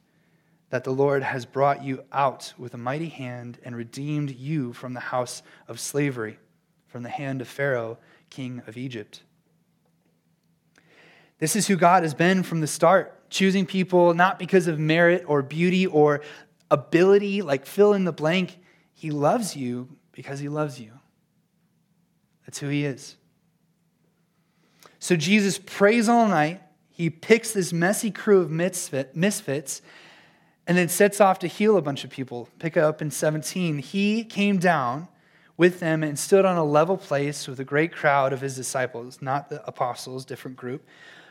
that 0.72 0.84
the 0.84 0.90
Lord 0.90 1.22
has 1.22 1.44
brought 1.44 1.84
you 1.84 2.02
out 2.12 2.54
with 2.56 2.72
a 2.72 2.78
mighty 2.78 3.10
hand 3.10 3.58
and 3.62 3.76
redeemed 3.76 4.30
you 4.30 4.72
from 4.72 4.94
the 4.94 5.00
house 5.00 5.42
of 5.68 5.78
slavery, 5.78 6.38
from 6.86 7.02
the 7.02 7.10
hand 7.10 7.42
of 7.42 7.46
Pharaoh, 7.46 7.98
king 8.30 8.62
of 8.66 8.78
Egypt. 8.78 9.22
This 11.38 11.54
is 11.56 11.66
who 11.66 11.76
God 11.76 12.04
has 12.04 12.14
been 12.14 12.42
from 12.42 12.62
the 12.62 12.66
start, 12.66 13.28
choosing 13.28 13.66
people 13.66 14.14
not 14.14 14.38
because 14.38 14.66
of 14.66 14.78
merit 14.78 15.24
or 15.26 15.42
beauty 15.42 15.86
or 15.86 16.22
ability, 16.70 17.42
like 17.42 17.66
fill 17.66 17.92
in 17.92 18.04
the 18.04 18.12
blank. 18.12 18.58
He 18.94 19.10
loves 19.10 19.54
you 19.54 19.88
because 20.10 20.40
he 20.40 20.48
loves 20.48 20.80
you. 20.80 20.92
That's 22.46 22.58
who 22.58 22.68
he 22.68 22.86
is. 22.86 23.16
So 25.02 25.16
Jesus 25.16 25.58
prays 25.58 26.08
all 26.08 26.28
night. 26.28 26.62
He 26.88 27.10
picks 27.10 27.50
this 27.50 27.72
messy 27.72 28.12
crew 28.12 28.38
of 28.38 28.52
misfits 28.52 29.82
and 30.68 30.78
then 30.78 30.88
sets 30.88 31.20
off 31.20 31.40
to 31.40 31.48
heal 31.48 31.76
a 31.76 31.82
bunch 31.82 32.04
of 32.04 32.10
people. 32.10 32.48
Pick 32.60 32.76
up 32.76 33.02
in 33.02 33.10
17. 33.10 33.78
He 33.78 34.22
came 34.22 34.58
down 34.58 35.08
with 35.56 35.80
them 35.80 36.04
and 36.04 36.16
stood 36.16 36.44
on 36.44 36.56
a 36.56 36.62
level 36.62 36.96
place 36.96 37.48
with 37.48 37.58
a 37.58 37.64
great 37.64 37.92
crowd 37.92 38.32
of 38.32 38.42
his 38.42 38.54
disciples, 38.54 39.20
not 39.20 39.48
the 39.50 39.66
apostles, 39.66 40.24
different 40.24 40.56
group, 40.56 40.86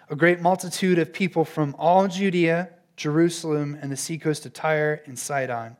a 0.09 0.17
great 0.17 0.41
multitude 0.41 0.99
of 0.99 1.13
people 1.13 1.45
from 1.45 1.73
all 1.79 2.09
Judea, 2.09 2.71
Jerusalem, 2.97 3.79
and 3.81 3.89
the 3.89 3.95
seacoast 3.95 4.45
of 4.45 4.51
Tyre 4.51 5.01
and 5.05 5.17
Sidon, 5.17 5.77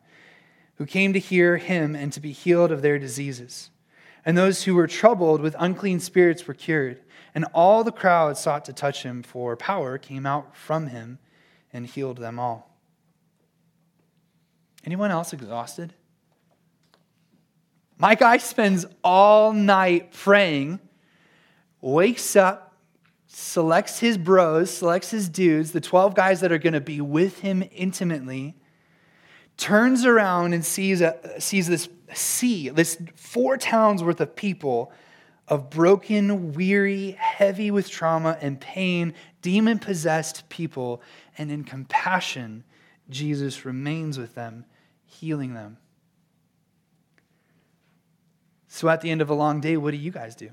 who 0.76 0.86
came 0.86 1.12
to 1.12 1.20
hear 1.20 1.58
him 1.58 1.98
and 1.98 2.14
to 2.14 2.22
be 2.22 2.32
healed 2.32 2.72
of 2.72 2.84
their 2.84 2.98
diseases. 2.98 3.70
And 4.24 4.38
those 4.38 4.64
who 4.64 4.76
were 4.76 4.88
troubled 4.88 5.42
with 5.42 5.58
unclean 5.60 6.00
spirits 6.00 6.48
were 6.48 6.54
cured. 6.54 7.02
And 7.34 7.46
all 7.54 7.84
the 7.84 7.92
crowd 7.92 8.38
sought 8.38 8.66
to 8.66 8.74
touch 8.74 9.04
him, 9.04 9.24
for 9.24 9.56
power 9.56 9.98
came 9.98 10.26
out 10.26 10.56
from 10.56 10.88
him 10.88 11.20
and 11.72 11.86
healed 11.86 12.18
them 12.18 12.40
all. 12.40 12.78
Anyone 14.84 15.12
else 15.12 15.32
exhausted? 15.32 15.94
My 17.98 18.16
guy 18.16 18.38
spends 18.38 18.86
all 19.04 19.54
night 19.54 20.12
praying, 20.12 20.80
wakes 21.82 22.36
up, 22.36 22.74
selects 23.28 24.00
his 24.00 24.18
bros, 24.18 24.76
selects 24.76 25.12
his 25.12 25.30
dudes, 25.30 25.72
the 25.72 25.82
12 25.82 26.16
guys 26.16 26.42
that 26.42 26.52
are 26.52 26.58
going 26.58 26.74
to 26.74 26.82
be 26.82 27.00
with 27.00 27.40
him 27.40 27.64
intimately, 27.72 28.56
turns 29.56 30.04
around 30.04 30.54
and 30.54 30.66
sees, 30.66 31.00
a, 31.02 31.40
sees 31.40 31.68
this 31.68 31.88
sea, 32.14 32.70
this 32.70 32.98
four 33.16 33.56
towns 33.56 34.04
worth 34.04 34.20
of 34.20 34.36
people 34.36 34.92
of 35.48 35.70
broken, 35.70 36.54
weary, 36.54 37.12
heavy 37.12 37.72
with 37.72 37.90
trauma 37.90 38.38
and 38.42 38.60
pain, 38.60 39.14
demon 39.42 39.80
possessed 39.80 40.48
people, 40.50 41.02
and 41.38 41.52
in 41.52 41.64
compassion, 41.64 42.64
Jesus 43.10 43.66
remains 43.66 44.18
with 44.18 44.36
them 44.36 44.66
healing 45.06 45.54
them. 45.54 45.78
So 48.68 48.88
at 48.88 49.02
the 49.02 49.12
end 49.12 49.22
of 49.22 49.30
a 49.30 49.34
long 49.34 49.60
day, 49.60 49.76
what 49.76 49.92
do 49.92 49.98
you 49.98 50.12
guys 50.12 50.36
do? 50.36 50.50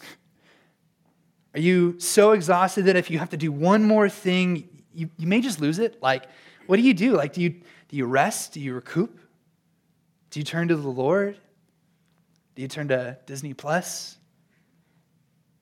Are 1.54 1.60
you 1.60 1.98
so 1.98 2.30
exhausted 2.30 2.84
that 2.84 2.94
if 2.94 3.10
you 3.10 3.18
have 3.18 3.30
to 3.30 3.36
do 3.36 3.50
one 3.50 3.82
more 3.82 4.08
thing, 4.08 4.68
you, 4.94 5.10
you 5.16 5.26
may 5.26 5.40
just 5.40 5.60
lose 5.60 5.80
it? 5.80 6.00
Like, 6.00 6.26
what 6.66 6.76
do 6.76 6.82
you 6.82 6.94
do? 6.94 7.16
Like, 7.16 7.32
do 7.32 7.42
you, 7.42 7.50
do 7.50 7.96
you 7.96 8.06
rest? 8.06 8.52
Do 8.52 8.60
you 8.60 8.72
recoup? 8.74 9.18
Do 10.30 10.38
you 10.38 10.44
turn 10.44 10.68
to 10.68 10.76
the 10.76 10.88
Lord? 10.88 11.36
Do 12.60 12.62
you 12.62 12.68
turn 12.68 12.88
to 12.88 13.16
Disney 13.24 13.54
Plus? 13.54 14.18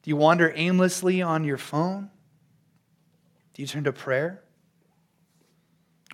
Do 0.03 0.11
you 0.11 0.17
wander 0.17 0.53
aimlessly 0.53 1.23
on 1.23 1.45
your 1.45 1.57
phone? 1.57 2.11
Do 3.55 3.63
you 3.63 3.69
turn 3.69 3.85
to 3.85 3.93
prayer? 3.93 4.43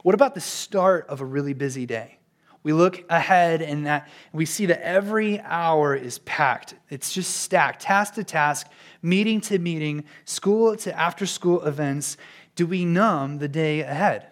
What 0.03 0.15
about 0.15 0.35
the 0.35 0.43
start 0.43 1.07
of 1.09 1.23
a 1.23 1.25
really 1.25 1.55
busy 1.55 1.87
day? 1.87 2.19
We 2.63 2.75
look 2.75 3.03
ahead 3.09 3.63
and 3.63 3.87
that 3.87 4.11
we 4.35 4.45
see 4.45 4.67
that 4.67 4.87
every 4.87 5.41
hour 5.41 5.95
is 5.95 6.19
packed. 6.19 6.75
It's 6.91 7.15
just 7.15 7.35
stacked, 7.35 7.81
task 7.81 8.17
to 8.17 8.23
task, 8.23 8.67
meeting 9.01 9.41
to 9.41 9.59
meeting, 9.59 10.05
school 10.27 10.77
to 10.77 10.95
after 11.01 11.25
school 11.25 11.63
events. 11.63 12.19
Do 12.57 12.67
we 12.67 12.85
numb 12.85 13.39
the 13.39 13.49
day 13.49 13.81
ahead? 13.81 14.27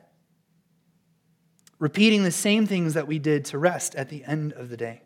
Repeating 1.78 2.24
the 2.24 2.30
same 2.30 2.66
things 2.66 2.92
that 2.92 3.06
we 3.08 3.18
did 3.18 3.46
to 3.46 3.58
rest 3.58 3.94
at 3.94 4.10
the 4.10 4.22
end 4.26 4.52
of 4.52 4.68
the 4.68 4.76
day. 4.76 5.00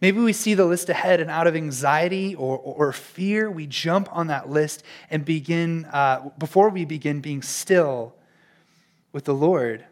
Maybe 0.00 0.20
we 0.20 0.32
see 0.32 0.54
the 0.54 0.66
list 0.66 0.88
ahead, 0.90 1.20
and 1.20 1.30
out 1.30 1.46
of 1.46 1.56
anxiety 1.56 2.34
or, 2.34 2.58
or, 2.58 2.92
fear, 2.92 3.50
we 3.50 3.66
jump 3.66 4.08
on 4.12 4.26
that 4.26 4.50
list 4.50 4.82
and 5.10 5.24
begin, 5.24 5.86
uh, 5.86 6.28
before 6.38 6.68
we 6.68 6.84
begin 6.84 7.20
being 7.20 7.42
still 7.42 8.14
with 9.12 9.24
the 9.24 9.34
Lord, 9.34 9.84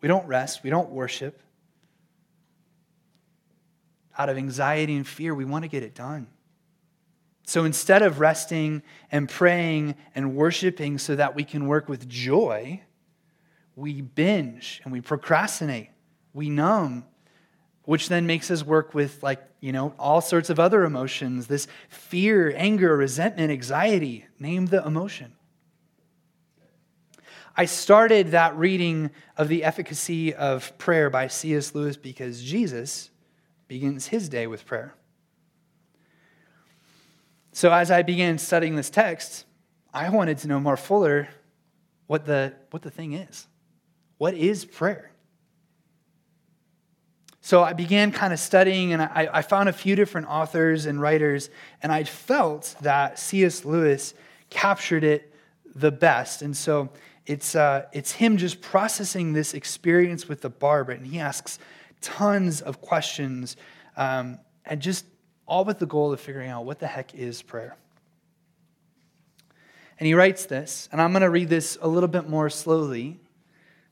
we 0.00 0.08
don't 0.08 0.26
rest, 0.26 0.64
we 0.64 0.70
don't 0.70 0.90
worship. 0.90 1.40
Out 4.18 4.28
of 4.28 4.36
anxiety 4.36 4.96
and 4.96 5.06
fear, 5.06 5.34
we 5.34 5.44
want 5.44 5.62
to 5.62 5.68
get 5.68 5.84
it 5.84 5.94
done. 5.94 6.26
So 7.44 7.64
instead 7.64 8.02
of 8.02 8.18
resting 8.18 8.82
and 9.10 9.28
praying 9.28 9.94
and 10.14 10.34
worshiping 10.34 10.98
so 10.98 11.16
that 11.16 11.34
we 11.36 11.44
can 11.44 11.66
work 11.66 11.88
with 11.88 12.08
joy, 12.08 12.82
we 13.76 14.00
binge 14.00 14.80
and 14.84 14.92
we 14.92 15.00
procrastinate, 15.00 15.90
we 16.34 16.50
numb, 16.50 17.04
which 17.84 18.08
then 18.08 18.26
makes 18.26 18.50
us 18.50 18.64
work 18.64 18.94
with 18.94 19.22
like, 19.22 19.42
you 19.60 19.72
know, 19.72 19.94
all 19.98 20.20
sorts 20.20 20.50
of 20.50 20.60
other 20.60 20.84
emotions, 20.84 21.46
this 21.46 21.66
fear, 21.88 22.52
anger, 22.56 22.96
resentment, 22.96 23.50
anxiety, 23.50 24.26
name 24.38 24.66
the 24.66 24.84
emotion. 24.86 25.32
I 27.56 27.66
started 27.66 28.30
that 28.30 28.56
reading 28.56 29.10
of 29.36 29.48
the 29.48 29.64
efficacy 29.64 30.32
of 30.34 30.76
prayer 30.78 31.10
by 31.10 31.26
C.S. 31.26 31.74
Lewis 31.74 31.96
because 31.96 32.42
Jesus 32.42 33.10
begins 33.68 34.06
his 34.06 34.28
day 34.28 34.46
with 34.46 34.64
prayer. 34.64 34.94
So 37.52 37.70
as 37.70 37.90
I 37.90 38.02
began 38.02 38.38
studying 38.38 38.76
this 38.76 38.88
text, 38.88 39.44
I 39.92 40.08
wanted 40.08 40.38
to 40.38 40.48
know 40.48 40.58
more 40.58 40.78
fuller 40.78 41.28
what 42.06 42.24
the, 42.24 42.54
what 42.70 42.82
the 42.82 42.90
thing 42.90 43.12
is. 43.12 43.46
What 44.16 44.34
is 44.34 44.64
prayer? 44.64 45.11
So 47.44 47.64
I 47.64 47.72
began 47.72 48.12
kind 48.12 48.32
of 48.32 48.38
studying, 48.38 48.92
and 48.92 49.02
I, 49.02 49.28
I, 49.32 49.42
found 49.42 49.68
a 49.68 49.72
few 49.72 49.96
different 49.96 50.28
authors 50.28 50.86
and 50.86 51.00
writers, 51.00 51.50
and 51.82 51.90
I 51.90 52.04
felt 52.04 52.76
that 52.82 53.18
C.S. 53.18 53.64
Lewis 53.64 54.14
captured 54.48 55.02
it 55.02 55.34
the 55.74 55.90
best. 55.90 56.42
And 56.42 56.56
so 56.56 56.90
it's, 57.26 57.56
uh, 57.56 57.86
it's 57.92 58.12
him 58.12 58.36
just 58.36 58.60
processing 58.60 59.32
this 59.32 59.54
experience 59.54 60.28
with 60.28 60.40
the 60.40 60.50
barber, 60.50 60.92
and 60.92 61.04
he 61.04 61.18
asks 61.18 61.58
tons 62.00 62.60
of 62.60 62.80
questions, 62.80 63.56
um, 63.96 64.38
and 64.64 64.80
just 64.80 65.04
all 65.44 65.64
with 65.64 65.80
the 65.80 65.86
goal 65.86 66.12
of 66.12 66.20
figuring 66.20 66.48
out 66.48 66.64
what 66.64 66.78
the 66.78 66.86
heck 66.86 67.12
is 67.12 67.42
prayer. 67.42 67.76
And 69.98 70.06
he 70.06 70.14
writes 70.14 70.46
this, 70.46 70.88
and 70.92 71.02
I'm 71.02 71.10
going 71.10 71.22
to 71.22 71.30
read 71.30 71.48
this 71.48 71.76
a 71.82 71.88
little 71.88 72.08
bit 72.08 72.28
more 72.28 72.48
slowly 72.48 73.18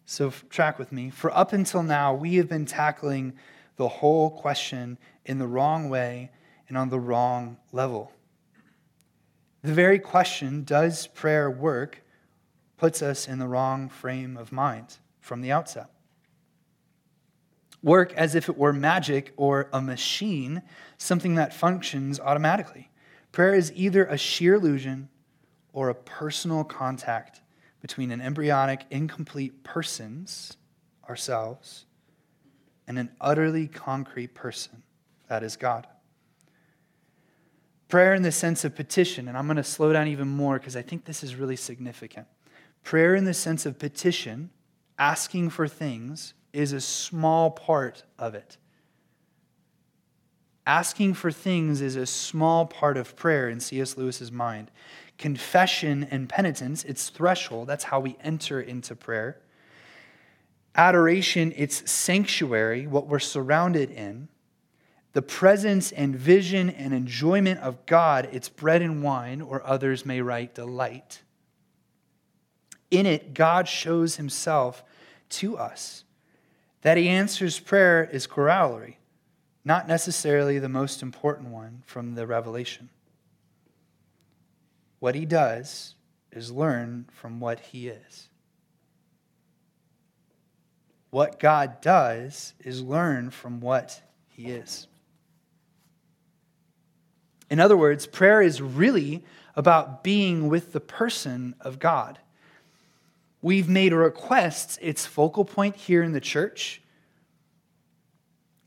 so, 0.07 0.33
track 0.49 0.79
with 0.79 0.91
me. 0.91 1.11
For 1.11 1.31
up 1.37 1.53
until 1.53 1.83
now, 1.83 2.15
we 2.15 2.37
have 2.37 2.49
been 2.49 2.67
tackling 2.67 3.35
the 3.77 3.89
whole 3.89 4.31
question 4.31 4.99
in 5.25 5.39
the 5.39 5.47
wrong 5.47 5.89
way 5.89 6.31
and 6.69 6.77
on 6.77 6.89
the 6.89 6.99
wrong 6.99 7.57
level. 7.73 8.13
The 9.63 9.73
very 9.73 9.99
question, 9.99 10.65
does 10.65 11.07
prayer 11.07 11.51
work, 11.51 12.03
puts 12.77 13.03
us 13.03 13.29
in 13.29 13.39
the 13.39 13.47
wrong 13.47 13.89
frame 13.89 14.37
of 14.37 14.53
mind 14.53 14.97
from 15.21 15.43
the 15.43 15.53
outset. 15.53 15.91
Work 17.83 18.13
as 18.15 18.35
if 18.35 18.49
it 18.49 18.57
were 18.57 18.73
magic 18.73 19.33
or 19.37 19.69
a 19.73 19.81
machine, 19.81 20.63
something 20.99 21.35
that 21.37 21.55
functions 21.55 22.19
automatically. 22.19 22.91
Prayer 23.33 23.55
is 23.55 23.73
either 23.75 24.05
a 24.07 24.19
sheer 24.19 24.55
illusion 24.55 25.09
or 25.73 25.89
a 25.89 25.95
personal 25.95 26.65
contact 26.65 27.41
between 27.81 28.11
an 28.11 28.21
embryonic, 28.21 28.85
incomplete 28.91 29.65
persons, 29.65 30.57
ourselves, 31.09 31.87
and 32.87 32.99
an 32.99 33.11
utterly 33.21 33.67
concrete 33.67 34.35
person, 34.35 34.83
that 35.29 35.43
is 35.43 35.57
God. 35.57 35.87
Prayer 37.89 38.15
in 38.15 38.23
the 38.23 38.33
sense 38.33 38.65
of 38.65 38.77
petition, 38.77 39.27
and 39.27 39.37
I'm 39.37 39.47
going 39.47 39.57
to 39.57 39.65
slow 39.65 39.93
down 39.93 40.09
even 40.09 40.29
more 40.29 40.59
because 40.59 40.77
I 40.77 40.83
think 40.83 41.05
this 41.05 41.23
is 41.23 41.35
really 41.35 41.57
significant. 41.57 42.27
Prayer 42.85 43.15
in 43.15 43.25
the 43.25 43.35
sense 43.35 43.67
of 43.67 43.79
petition, 43.79 44.51
asking 44.99 45.51
for 45.51 45.67
things, 45.67 46.35
is 46.53 46.73
a 46.73 46.81
small 46.81 47.51
part 47.51 48.05
of 48.19 48.35
it. 48.35 48.57
Asking 50.67 51.15
for 51.15 51.33
things 51.33 51.81
is 51.81 51.97
a 51.97 52.07
small 52.07 52.67
part 52.67 52.97
of 52.97 53.17
prayer 53.17 53.49
in 53.49 53.61
C.S. 53.61 53.97
Lewis's 53.97 54.31
mind 54.31 54.71
confession 55.21 56.09
and 56.11 56.31
penitence, 56.31 56.83
its 56.83 57.11
threshold. 57.11 57.69
That's 57.69 57.85
how 57.85 58.01
we 58.01 58.17
enter 58.25 58.59
into 58.59 58.97
prayer. 58.97 59.37
Adoration, 60.75 61.53
its 61.57 61.89
sanctuary, 61.91 62.87
what 62.87 63.07
we're 63.07 63.19
surrounded 63.19 63.91
in. 63.91 64.29
The 65.13 65.21
presence 65.21 65.93
and 65.93 66.17
vision 66.17 66.71
and 66.71 66.95
enjoyment 66.95 67.61
of 67.61 67.85
God, 67.85 68.31
its 68.33 68.49
bread 68.49 68.81
and 68.81 69.03
wine, 69.03 69.43
or 69.43 69.63
others 69.67 70.07
may 70.07 70.23
write 70.23 70.55
delight. 70.55 71.21
In 72.91 73.05
it, 73.05 73.35
God 73.35 73.69
shows 73.69 74.17
himself 74.17 74.83
to 75.31 75.59
us. 75.59 76.05
That 76.81 76.97
he 76.97 77.11
answers 77.11 77.61
prayer 77.61 78.09
is 78.11 78.27
corollary, 78.27 78.99
not 79.67 79.87
necessarily 79.87 80.59
the 80.59 80.71
most 80.71 81.03
important 81.03 81.51
one 81.51 81.83
from 81.85 82.15
the 82.15 82.27
revelation. 82.27 82.89
What 85.01 85.15
he 85.15 85.27
does 85.27 85.97
is 86.31 86.53
learn 86.53 87.07
from 87.11 87.41
what 87.41 87.59
he 87.59 87.89
is. 87.89 88.29
What 91.11 91.41
God 91.41 91.81
does 91.81 92.55
is 92.61 92.83
learn 92.83 93.31
from 93.31 93.61
what 93.61 94.01
he 94.29 94.47
is. 94.47 94.87
In 97.51 97.59
other 97.59 97.77
words, 97.77 98.07
prayer 98.07 98.41
is 98.41 98.63
really 98.63 99.25
about 99.57 100.05
being 100.05 100.49
with 100.49 100.73
the 100.73 100.81
person 100.81 101.57
of 101.61 101.81
God. 101.81 102.21
We've 103.43 103.69
made 103.69 103.93
requests 103.93 104.79
its 104.81 105.07
focal 105.07 105.45
point 105.45 105.75
here 105.75 106.03
in 106.03 106.13
the 106.13 106.21
church. 106.21 106.81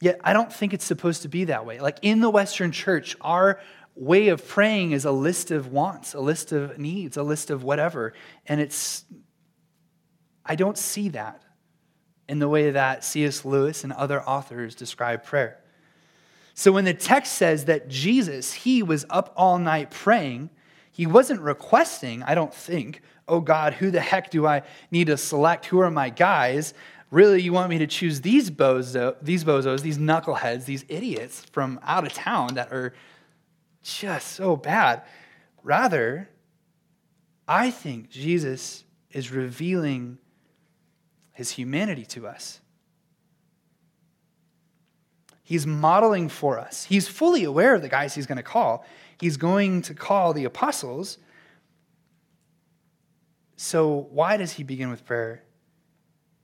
Yet 0.02 0.20
I 0.22 0.34
don't 0.34 0.52
think 0.52 0.74
it's 0.74 0.84
supposed 0.84 1.22
to 1.22 1.30
be 1.30 1.46
that 1.46 1.66
way. 1.66 1.80
Like 1.80 2.00
in 2.02 2.20
the 2.20 2.30
Western 2.30 2.74
church, 2.74 3.16
our 3.22 3.62
way 3.96 4.30
of 4.30 4.48
praying 4.48 4.92
is 4.92 5.06
a 5.06 5.12
list 5.12 5.52
of 5.52 5.68
wants, 5.68 6.14
a 6.14 6.20
list 6.20 6.52
of 6.52 6.78
needs, 6.78 7.18
a 7.18 7.24
list 7.24 7.50
of 7.50 7.64
whatever. 7.64 8.14
And 8.46 8.60
it's, 8.60 9.06
I 10.46 10.56
don't 10.56 10.78
see 10.78 11.10
that 11.10 11.42
in 12.28 12.40
the 12.40 12.50
way 12.50 12.72
that 12.72 13.04
C.S. 13.04 13.46
Lewis 13.46 13.84
and 13.84 13.94
other 13.94 14.22
authors 14.22 14.76
describe 14.76 15.24
prayer. 15.24 15.60
So 16.56 16.72
when 16.72 16.86
the 16.86 16.94
text 16.94 17.34
says 17.34 17.66
that 17.66 17.88
Jesus, 17.88 18.54
he 18.54 18.84
was 18.84 19.06
up 19.10 19.34
all 19.36 19.58
night 19.58 19.92
praying, 19.92 20.50
he 20.92 21.08
wasn't 21.08 21.42
requesting, 21.42 22.22
I 22.24 22.36
don't 22.36 22.54
think, 22.54 23.02
oh 23.28 23.40
God, 23.40 23.74
who 23.74 23.90
the 23.90 24.00
heck 24.00 24.30
do 24.30 24.46
I 24.46 24.62
need 24.92 25.08
to 25.08 25.18
select? 25.18 25.66
Who 25.66 25.80
are 25.80 25.90
my 25.90 26.10
guys? 26.10 26.74
Really, 27.10 27.42
you 27.42 27.54
want 27.54 27.70
me 27.70 27.80
to 27.80 27.88
choose 27.88 28.22
these 28.22 28.52
bozo, 28.52 29.16
these 29.22 29.44
bozos, 29.44 29.82
these 29.82 29.98
knuckleheads, 29.98 30.66
these 30.66 30.86
idiots 30.88 31.46
from 31.52 31.80
out 31.84 32.06
of 32.06 32.14
town 32.14 32.56
that 32.56 32.72
are 32.72 32.94
just 33.84 34.30
so 34.30 34.56
bad. 34.56 35.04
Rather, 35.62 36.30
I 37.48 37.72
think 37.72 38.10
Jesus 38.10 38.86
is 39.12 39.32
revealing 39.32 40.18
his 41.34 41.52
humanity 41.52 42.06
to 42.06 42.28
us. 42.28 42.62
He's 45.44 45.68
modeling 45.68 46.30
for 46.30 46.58
us. 46.58 46.86
He's 46.86 47.08
fully 47.08 47.44
aware 47.44 47.76
of 47.76 47.82
the 47.82 47.90
guys 47.90 48.16
he's 48.16 48.26
going 48.26 48.38
to 48.38 48.44
call. 48.44 48.86
He's 49.20 49.38
going 49.38 49.82
to 49.84 49.94
call 49.94 50.34
the 50.34 50.46
apostles. 50.46 51.18
So, 53.58 54.08
why 54.12 54.38
does 54.38 54.54
he 54.54 54.64
begin 54.64 54.90
with 54.90 55.06
prayer? 55.06 55.44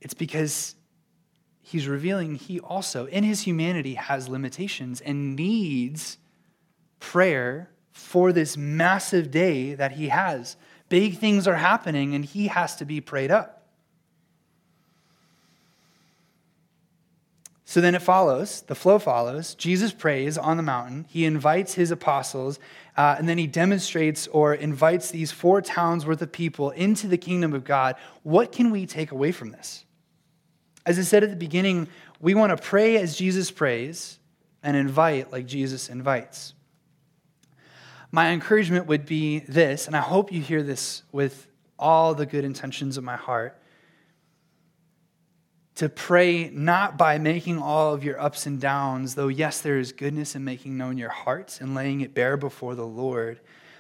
It's 0.02 0.14
because 0.14 0.76
he's 1.62 1.88
revealing 1.88 2.36
he 2.36 2.60
also, 2.60 3.06
in 3.06 3.24
his 3.24 3.42
humanity, 3.42 3.96
has 3.96 4.28
limitations 4.28 5.02
and 5.02 5.36
needs 5.36 6.18
prayer 7.00 7.70
for 7.92 8.32
this 8.32 8.58
massive 8.58 9.32
day 9.32 9.74
that 9.74 9.94
he 9.94 10.10
has. 10.10 10.56
Big 10.90 11.18
things 11.18 11.48
are 11.48 11.56
happening, 11.56 12.16
and 12.16 12.26
he 12.26 12.48
has 12.48 12.76
to 12.78 12.86
be 12.86 13.02
prayed 13.02 13.32
up. 13.32 13.60
So 17.70 17.82
then 17.82 17.94
it 17.94 18.02
follows, 18.02 18.62
the 18.62 18.74
flow 18.74 18.98
follows. 18.98 19.54
Jesus 19.54 19.94
prays 19.94 20.40
on 20.40 20.58
the 20.58 20.64
mountain. 20.64 21.06
He 21.08 21.26
invites 21.26 21.76
his 21.76 21.92
apostles, 21.92 22.58
uh, 22.98 23.16
and 23.20 23.30
then 23.30 23.38
he 23.38 23.46
demonstrates 23.46 24.26
or 24.26 24.56
invites 24.56 25.12
these 25.12 25.32
four 25.32 25.62
towns 25.62 26.04
worth 26.04 26.24
of 26.24 26.32
people 26.32 26.72
into 26.72 27.08
the 27.08 27.16
kingdom 27.16 27.54
of 27.54 27.64
God. 27.64 27.96
What 28.24 28.52
can 28.52 28.72
we 28.72 28.88
take 28.88 29.12
away 29.12 29.32
from 29.32 29.52
this? 29.52 29.86
As 30.84 30.98
I 30.98 31.04
said 31.04 31.24
at 31.24 31.30
the 31.30 31.36
beginning, 31.36 31.88
we 32.20 32.34
want 32.34 32.58
to 32.58 32.58
pray 32.58 32.98
as 32.98 33.16
Jesus 33.16 33.52
prays 33.52 34.18
and 34.64 34.76
invite 34.76 35.32
like 35.32 35.46
Jesus 35.46 35.90
invites. 35.90 36.56
My 38.12 38.32
encouragement 38.32 38.88
would 38.88 39.06
be 39.06 39.40
this, 39.40 39.88
and 39.88 39.96
I 39.96 40.02
hope 40.02 40.32
you 40.32 40.42
hear 40.42 40.64
this 40.64 41.04
with 41.12 41.48
all 41.78 42.16
the 42.16 42.26
good 42.26 42.44
intentions 42.44 42.98
of 42.98 43.04
my 43.04 43.16
heart 43.16 43.60
to 45.80 45.88
pray 45.88 46.50
not 46.50 46.98
by 46.98 47.18
making 47.18 47.58
all 47.58 47.94
of 47.94 48.04
your 48.04 48.20
ups 48.20 48.46
and 48.46 48.60
downs, 48.60 49.16
though, 49.16 49.30
yes, 49.30 49.62
there 49.62 49.80
is 49.80 49.94
goodness 49.94 50.36
in 50.36 50.44
making 50.44 50.76
known 50.76 50.98
your 50.98 51.10
hearts 51.10 51.62
and 51.62 51.74
laying 51.74 52.02
it 52.02 52.14
bare 52.14 52.36
before 52.36 52.76
the 52.76 52.86
Lord. 52.86 53.40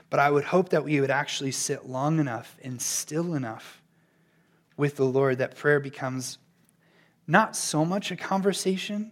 But 0.09 0.21
I 0.21 0.31
would 0.31 0.45
hope 0.45 0.69
that 0.69 0.85
we 0.85 1.01
would 1.01 1.11
actually 1.11 1.51
sit 1.51 1.87
long 1.87 2.19
enough 2.19 2.55
and 2.63 2.81
still 2.81 3.33
enough 3.33 3.81
with 4.77 4.95
the 4.95 5.03
Lord 5.03 5.39
that 5.39 5.57
prayer 5.57 5.81
becomes 5.81 6.37
not 7.27 7.53
so 7.55 7.83
much 7.83 8.11
a 8.11 8.15
conversation, 8.15 9.11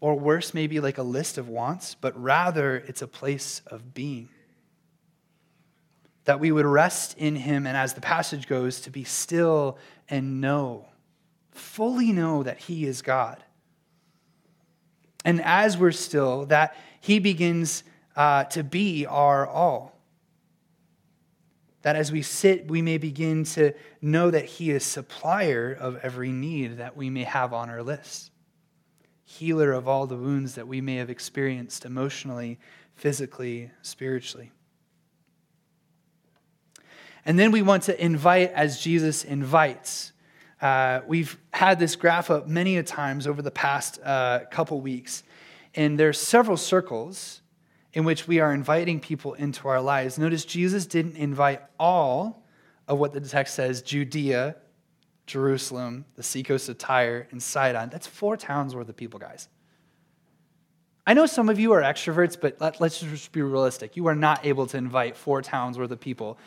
or 0.00 0.18
worse, 0.18 0.54
maybe 0.54 0.80
like 0.80 0.96
a 0.96 1.02
list 1.02 1.36
of 1.36 1.50
wants, 1.50 1.96
but 2.00 2.18
rather 2.18 2.76
it's 2.86 3.02
a 3.02 3.06
place 3.06 3.60
of 3.66 3.92
being. 3.92 4.30
That 6.26 6.38
we 6.38 6.52
would 6.52 6.66
rest 6.66 7.16
in 7.18 7.34
Him, 7.34 7.66
and 7.66 7.76
as 7.76 7.94
the 7.94 8.00
passage 8.00 8.46
goes, 8.46 8.82
to 8.82 8.90
be 8.90 9.02
still 9.02 9.78
and 10.08 10.40
know 10.40 10.86
fully 11.56 12.12
know 12.12 12.42
that 12.42 12.58
He 12.58 12.84
is 12.84 13.02
God. 13.02 13.42
And 15.24 15.42
as 15.42 15.76
we're 15.76 15.92
still, 15.92 16.46
that 16.46 16.76
He 17.00 17.18
begins 17.18 17.82
uh, 18.14 18.44
to 18.44 18.62
be 18.62 19.06
our 19.06 19.46
all. 19.46 19.98
That 21.82 21.96
as 21.96 22.10
we 22.10 22.22
sit, 22.22 22.68
we 22.68 22.82
may 22.82 22.98
begin 22.98 23.44
to 23.44 23.72
know 24.00 24.30
that 24.30 24.44
He 24.44 24.70
is 24.70 24.84
supplier 24.84 25.72
of 25.72 25.98
every 26.02 26.30
need 26.30 26.78
that 26.78 26.96
we 26.96 27.10
may 27.10 27.24
have 27.24 27.52
on 27.52 27.70
our 27.70 27.82
list, 27.82 28.30
healer 29.24 29.72
of 29.72 29.88
all 29.88 30.06
the 30.06 30.16
wounds 30.16 30.54
that 30.54 30.68
we 30.68 30.80
may 30.80 30.96
have 30.96 31.10
experienced 31.10 31.84
emotionally, 31.84 32.58
physically, 32.94 33.70
spiritually. 33.82 34.52
And 37.26 37.36
then 37.36 37.50
we 37.50 37.60
want 37.60 37.82
to 37.84 38.02
invite 38.04 38.52
as 38.52 38.80
Jesus 38.80 39.24
invites. 39.24 40.12
Uh, 40.62 41.00
we've 41.08 41.36
had 41.52 41.80
this 41.80 41.96
graph 41.96 42.30
up 42.30 42.46
many 42.46 42.76
a 42.76 42.84
times 42.84 43.26
over 43.26 43.42
the 43.42 43.50
past 43.50 43.98
uh, 44.02 44.40
couple 44.50 44.80
weeks, 44.80 45.24
and 45.74 45.98
there's 45.98 46.20
several 46.20 46.56
circles 46.56 47.42
in 47.92 48.04
which 48.04 48.28
we 48.28 48.38
are 48.38 48.54
inviting 48.54 49.00
people 49.00 49.34
into 49.34 49.66
our 49.66 49.80
lives. 49.80 50.18
Notice 50.20 50.44
Jesus 50.44 50.86
didn't 50.86 51.16
invite 51.16 51.62
all 51.80 52.44
of 52.86 53.00
what 53.00 53.12
the 53.12 53.20
text 53.20 53.56
says 53.56 53.82
Judea, 53.82 54.54
Jerusalem, 55.26 56.04
the 56.14 56.22
seacoast 56.22 56.68
of 56.68 56.78
Tyre, 56.78 57.26
and 57.32 57.42
Sidon. 57.42 57.90
That's 57.90 58.06
four 58.06 58.36
towns 58.36 58.76
worth 58.76 58.88
of 58.88 58.96
people, 58.96 59.18
guys. 59.18 59.48
I 61.04 61.14
know 61.14 61.26
some 61.26 61.48
of 61.48 61.58
you 61.58 61.72
are 61.72 61.82
extroverts, 61.82 62.40
but 62.40 62.60
let, 62.60 62.80
us 62.80 63.00
just 63.00 63.32
be 63.32 63.42
realistic. 63.42 63.96
You 63.96 64.06
are 64.06 64.14
not 64.14 64.46
able 64.46 64.66
to 64.68 64.76
invite 64.76 65.16
four 65.16 65.42
towns 65.42 65.76
worth 65.76 65.90
of 65.90 66.00
people 66.00 66.38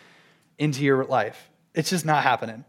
into 0.59 0.83
your 0.83 1.05
life. 1.05 1.49
It's 1.73 1.89
just 1.89 2.05
not 2.05 2.21
happening. 2.21 2.65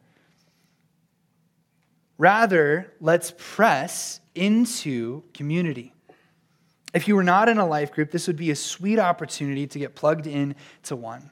Rather, 2.16 2.92
let's 3.00 3.34
press 3.36 4.20
into 4.34 5.22
community. 5.34 5.92
If 6.94 7.08
you 7.08 7.16
were 7.16 7.24
not 7.24 7.48
in 7.48 7.58
a 7.58 7.66
life 7.66 7.92
group, 7.92 8.10
this 8.10 8.26
would 8.26 8.36
be 8.36 8.50
a 8.50 8.56
sweet 8.56 8.98
opportunity 8.98 9.66
to 9.66 9.78
get 9.78 9.94
plugged 9.94 10.26
in 10.26 10.54
to 10.84 10.96
one 10.96 11.30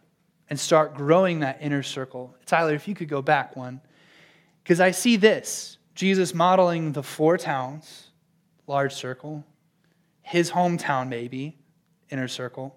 and 0.51 0.59
start 0.59 0.94
growing 0.94 1.40
that 1.40 1.59
inner 1.61 1.83
circle. 1.83 2.35
Tyler, 2.47 2.75
if 2.75 2.88
you 2.88 2.94
could 2.94 3.09
go 3.09 3.23
back 3.23 3.57
one. 3.57 3.81
Because 4.62 4.81
I 4.81 4.90
see 4.90 5.16
this 5.16 5.79
Jesus 5.94 6.35
modeling 6.35 6.92
the 6.92 7.03
four 7.03 7.37
towns, 7.37 8.11
large 8.66 8.94
circle, 8.94 9.44
his 10.23 10.51
hometown, 10.51 11.09
maybe, 11.09 11.57
inner 12.11 12.29
circle, 12.29 12.77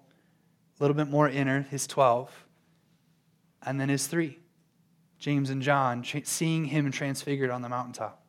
a 0.78 0.82
little 0.82 0.96
bit 0.96 1.08
more 1.08 1.28
inner, 1.28 1.62
his 1.70 1.86
12, 1.86 2.30
and 3.64 3.80
then 3.80 3.88
his 3.88 4.06
three. 4.06 4.38
James 5.18 5.50
and 5.50 5.62
John, 5.62 6.04
seeing 6.24 6.64
him 6.64 6.90
transfigured 6.90 7.50
on 7.50 7.62
the 7.62 7.68
mountaintop. 7.68 8.22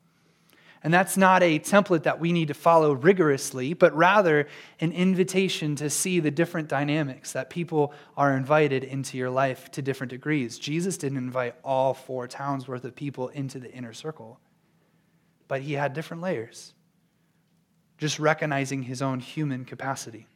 And 0.84 0.94
that's 0.94 1.16
not 1.16 1.42
a 1.42 1.60
template 1.60 2.04
that 2.04 2.20
we 2.20 2.34
need 2.34 2.50
to 2.50 2.54
follow 2.54 2.92
rigorously, 2.92 3.74
but 3.74 3.96
rather 3.96 4.48
an 4.82 4.92
invitation 4.92 5.78
to 5.78 5.90
see 5.90 6.20
the 6.20 6.30
different 6.30 6.68
dynamics 6.68 7.32
that 7.32 7.50
people 7.50 7.94
are 8.18 8.36
invited 8.36 8.84
into 8.84 9.18
your 9.18 9.30
life 9.30 9.72
to 9.72 9.82
different 9.82 10.12
degrees. 10.12 10.60
Jesus 10.60 10.98
didn't 10.98 11.18
invite 11.18 11.56
all 11.64 11.94
four 11.94 12.28
towns 12.28 12.68
worth 12.68 12.84
of 12.84 12.96
people 12.96 13.30
into 13.30 13.60
the 13.60 13.72
inner 13.72 13.94
circle, 13.94 14.40
but 15.48 15.62
he 15.62 15.74
had 15.74 15.94
different 15.94 16.22
layers, 16.22 16.74
just 17.98 18.20
recognizing 18.20 18.84
his 18.84 19.02
own 19.02 19.22
human 19.22 19.64
capacity. 19.64 20.28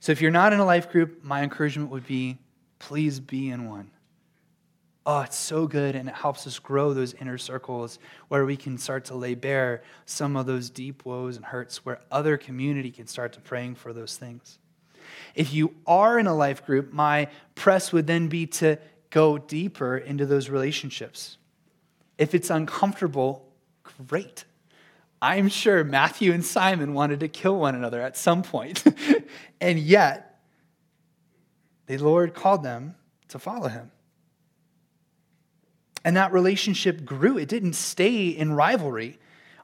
So 0.00 0.12
if 0.12 0.20
you're 0.20 0.30
not 0.30 0.52
in 0.52 0.60
a 0.60 0.64
life 0.64 0.90
group, 0.90 1.24
my 1.24 1.42
encouragement 1.42 1.90
would 1.90 2.06
be 2.06 2.38
please 2.78 3.18
be 3.18 3.50
in 3.50 3.68
one 3.68 3.90
oh, 5.08 5.20
it's 5.20 5.38
so 5.38 5.66
good 5.66 5.96
and 5.96 6.06
it 6.06 6.14
helps 6.14 6.46
us 6.46 6.58
grow 6.58 6.92
those 6.92 7.14
inner 7.14 7.38
circles 7.38 7.98
where 8.28 8.44
we 8.44 8.58
can 8.58 8.76
start 8.76 9.06
to 9.06 9.14
lay 9.14 9.34
bare 9.34 9.82
some 10.04 10.36
of 10.36 10.44
those 10.44 10.68
deep 10.68 11.02
woes 11.06 11.36
and 11.36 11.46
hurts 11.46 11.82
where 11.82 11.98
other 12.12 12.36
community 12.36 12.90
can 12.90 13.06
start 13.06 13.32
to 13.32 13.40
praying 13.40 13.74
for 13.74 13.94
those 13.94 14.18
things. 14.18 14.58
If 15.34 15.54
you 15.54 15.74
are 15.86 16.18
in 16.18 16.26
a 16.26 16.34
life 16.34 16.66
group, 16.66 16.92
my 16.92 17.28
press 17.54 17.90
would 17.90 18.06
then 18.06 18.28
be 18.28 18.46
to 18.46 18.76
go 19.08 19.38
deeper 19.38 19.96
into 19.96 20.26
those 20.26 20.50
relationships. 20.50 21.38
If 22.18 22.34
it's 22.34 22.50
uncomfortable, 22.50 23.48
great. 24.08 24.44
I'm 25.20 25.48
sure 25.48 25.82
Matthew 25.82 26.32
and 26.32 26.44
Simon 26.44 26.94
wanted 26.94 27.20
to 27.20 27.28
kill 27.28 27.58
one 27.58 27.74
another 27.74 28.00
at 28.00 28.16
some 28.16 28.42
point. 28.42 28.84
and 29.60 29.78
yet, 29.78 30.40
the 31.86 31.98
Lord 31.98 32.34
called 32.34 32.62
them 32.62 32.94
to 33.28 33.38
follow 33.38 33.68
him. 33.68 33.90
And 36.04 36.16
that 36.16 36.32
relationship 36.32 37.04
grew. 37.04 37.38
It 37.38 37.48
didn't 37.48 37.72
stay 37.72 38.28
in 38.28 38.52
rivalry. 38.52 39.18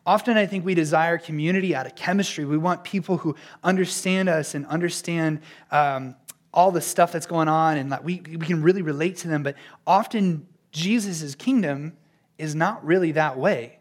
Often, 0.05 0.37
I 0.37 0.47
think 0.47 0.64
we 0.64 0.75
desire 0.75 1.17
community 1.17 1.75
out 1.75 1.87
of 1.87 1.95
chemistry. 1.95 2.45
We 2.45 2.59
want 2.59 2.85
people 2.85 3.19
who 3.19 3.37
understand 3.62 4.29
us 4.29 4.55
and 4.55 4.67
understand 4.67 5.40
um, 5.71 6.17
all 6.53 6.73
the 6.73 6.81
stuff 6.81 7.12
that's 7.12 7.27
going 7.27 7.49
on 7.49 7.79
and 7.79 7.93
that 7.93 8.05
we, 8.05 8.21
we 8.21 8.38
can 8.38 8.62
really 8.62 8.83
relate 8.83 9.19
to 9.19 9.29
them. 9.29 9.43
But 9.43 9.57
often, 9.87 10.47
Jesus' 10.73 11.35
kingdom 11.35 11.97
is 12.37 12.55
not 12.55 12.85
really 12.85 13.12
that 13.12 13.38
way. 13.38 13.79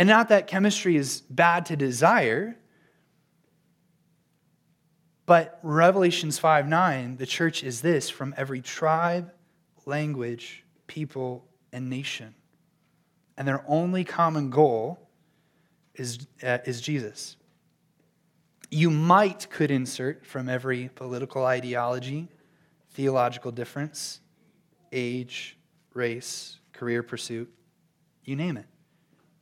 And 0.00 0.08
not 0.08 0.30
that 0.30 0.46
chemistry 0.46 0.96
is 0.96 1.20
bad 1.28 1.66
to 1.66 1.76
desire, 1.76 2.56
but 5.26 5.58
Revelations 5.62 6.38
5 6.38 6.66
9, 6.66 7.18
the 7.18 7.26
church 7.26 7.62
is 7.62 7.82
this 7.82 8.08
from 8.08 8.32
every 8.34 8.62
tribe, 8.62 9.30
language, 9.84 10.64
people, 10.86 11.44
and 11.70 11.90
nation. 11.90 12.34
And 13.36 13.46
their 13.46 13.62
only 13.68 14.02
common 14.02 14.48
goal 14.48 15.06
is, 15.94 16.26
uh, 16.42 16.58
is 16.64 16.80
Jesus. 16.80 17.36
You 18.70 18.88
might 18.88 19.50
could 19.50 19.70
insert 19.70 20.24
from 20.24 20.48
every 20.48 20.88
political 20.94 21.44
ideology, 21.44 22.26
theological 22.92 23.52
difference, 23.52 24.20
age, 24.92 25.58
race, 25.92 26.58
career 26.72 27.02
pursuit, 27.02 27.52
you 28.24 28.34
name 28.34 28.56
it. 28.56 28.64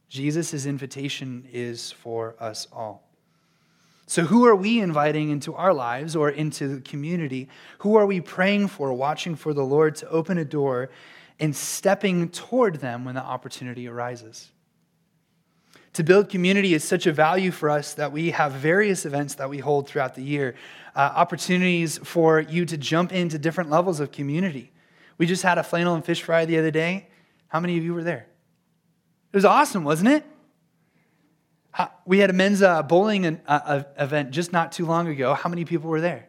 Jesus' 0.09 0.67
invitation 0.67 1.47
is 1.53 1.93
for 1.93 2.35
us 2.41 2.67
all. 2.73 3.05
So, 4.07 4.25
who 4.25 4.47
are 4.47 4.57
we 4.57 4.81
inviting 4.81 5.29
into 5.29 5.55
our 5.55 5.75
lives 5.75 6.17
or 6.17 6.31
into 6.31 6.67
the 6.69 6.81
community? 6.81 7.49
Who 7.81 7.97
are 7.97 8.07
we 8.07 8.23
praying 8.23 8.69
for, 8.69 8.93
watching 8.93 9.37
for 9.37 9.53
the 9.53 9.65
Lord 9.65 9.97
to 9.97 10.09
open 10.09 10.39
a 10.39 10.45
door 10.47 10.89
and 11.41 11.55
stepping 11.55 12.29
toward 12.29 12.77
them 12.77 13.05
when 13.05 13.15
the 13.15 13.23
opportunity 13.23 13.89
arises. 13.89 14.51
To 15.95 16.03
build 16.03 16.29
community 16.29 16.75
is 16.75 16.85
such 16.85 17.07
a 17.07 17.13
value 17.13 17.51
for 17.51 17.71
us 17.71 17.95
that 17.95 18.13
we 18.13 18.31
have 18.31 18.53
various 18.53 19.05
events 19.07 19.37
that 19.37 19.49
we 19.49 19.59
hold 19.59 19.89
throughout 19.89 20.15
the 20.15 20.23
year, 20.23 20.55
uh, 20.95 21.13
opportunities 21.15 21.99
for 21.99 22.41
you 22.41 22.65
to 22.67 22.77
jump 22.77 23.13
into 23.13 23.39
different 23.39 23.71
levels 23.71 23.99
of 24.01 24.13
community. 24.13 24.71
We 25.17 25.27
just 25.27 25.43
had 25.43 25.59
a 25.59 25.63
flannel 25.63 25.95
and 25.95 26.05
fish 26.05 26.23
fry 26.23 26.45
the 26.45 26.59
other 26.59 26.71
day. 26.71 27.09
How 27.49 27.61
many 27.61 27.79
of 27.79 27.85
you 27.85 27.95
were 27.95 28.05
there? 28.05 28.27
It 29.33 29.37
was 29.37 29.45
awesome, 29.45 29.85
wasn't 29.85 30.09
it? 30.11 30.25
We 32.07 32.19
had 32.19 32.31
a 32.31 32.33
men's 32.33 32.63
uh, 32.63 32.83
bowling 32.83 33.27
uh, 33.27 33.39
uh, 33.47 33.83
event 33.99 34.31
just 34.31 34.53
not 34.53 34.73
too 34.73 34.87
long 34.87 35.07
ago. 35.07 35.35
How 35.35 35.49
many 35.49 35.65
people 35.65 35.91
were 35.91 36.01
there? 36.01 36.29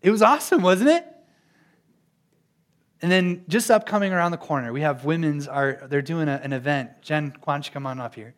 It 0.00 0.10
was 0.10 0.22
awesome, 0.22 0.62
wasn't 0.62 0.90
it? 0.90 1.06
And 3.02 3.10
then 3.10 3.44
just 3.48 3.70
upcoming 3.70 4.12
around 4.12 4.30
the 4.30 4.38
corner, 4.38 4.72
we 4.72 4.82
have 4.82 5.04
women's 5.04 5.48
are 5.48 5.80
they're 5.88 6.02
doing 6.02 6.28
a, 6.28 6.40
an 6.42 6.52
event. 6.52 6.90
Jen, 7.02 7.34
why 7.44 7.54
don't 7.54 7.66
you 7.66 7.72
come 7.72 7.86
on 7.86 8.00
up 8.00 8.14
here? 8.14 8.34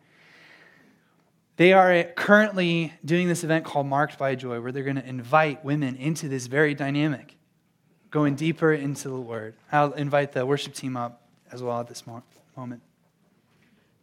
They 1.57 1.73
are 1.73 2.05
currently 2.17 2.93
doing 3.05 3.29
this 3.29 3.45
event 3.45 3.65
called 3.65 3.87
Marked 3.87 4.19
by 4.19 4.35
Joy, 4.35 4.61
where 4.61 4.73
they're 4.73 4.85
going 4.85 4.97
to 4.97 5.09
invite 5.09 5.65
women 5.65 5.97
into 5.97 6.29
this 6.29 6.47
very 6.47 6.75
dynamic, 6.75 7.37
going 8.11 8.35
deeper 8.35 8.73
into 8.73 9.09
the 9.09 9.21
Word. 9.21 9.57
I'll 9.73 9.93
invite 9.93 10.33
the 10.33 10.45
worship 10.47 10.75
team 10.75 10.97
up 10.97 11.29
as 11.51 11.63
well 11.63 11.81
at 11.81 11.89
this 11.89 12.05
moment. 12.07 12.83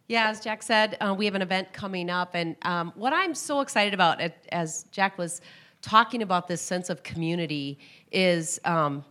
Yeah, 0.06 0.28
as 0.28 0.40
Jack 0.40 0.62
said, 0.62 0.96
uh, 1.00 1.14
we 1.16 1.24
have 1.24 1.34
an 1.34 1.42
event 1.42 1.72
coming 1.72 2.10
up. 2.10 2.34
And 2.34 2.56
um, 2.62 2.92
what 2.94 3.12
I'm 3.12 3.34
so 3.34 3.60
excited 3.60 3.94
about, 3.94 4.20
as 4.50 4.84
Jack 4.90 5.16
was 5.16 5.40
talking 5.80 6.22
about 6.22 6.46
this 6.46 6.60
sense 6.60 6.90
of 6.90 7.02
community, 7.02 7.78
is 8.12 8.60
um, 8.64 9.04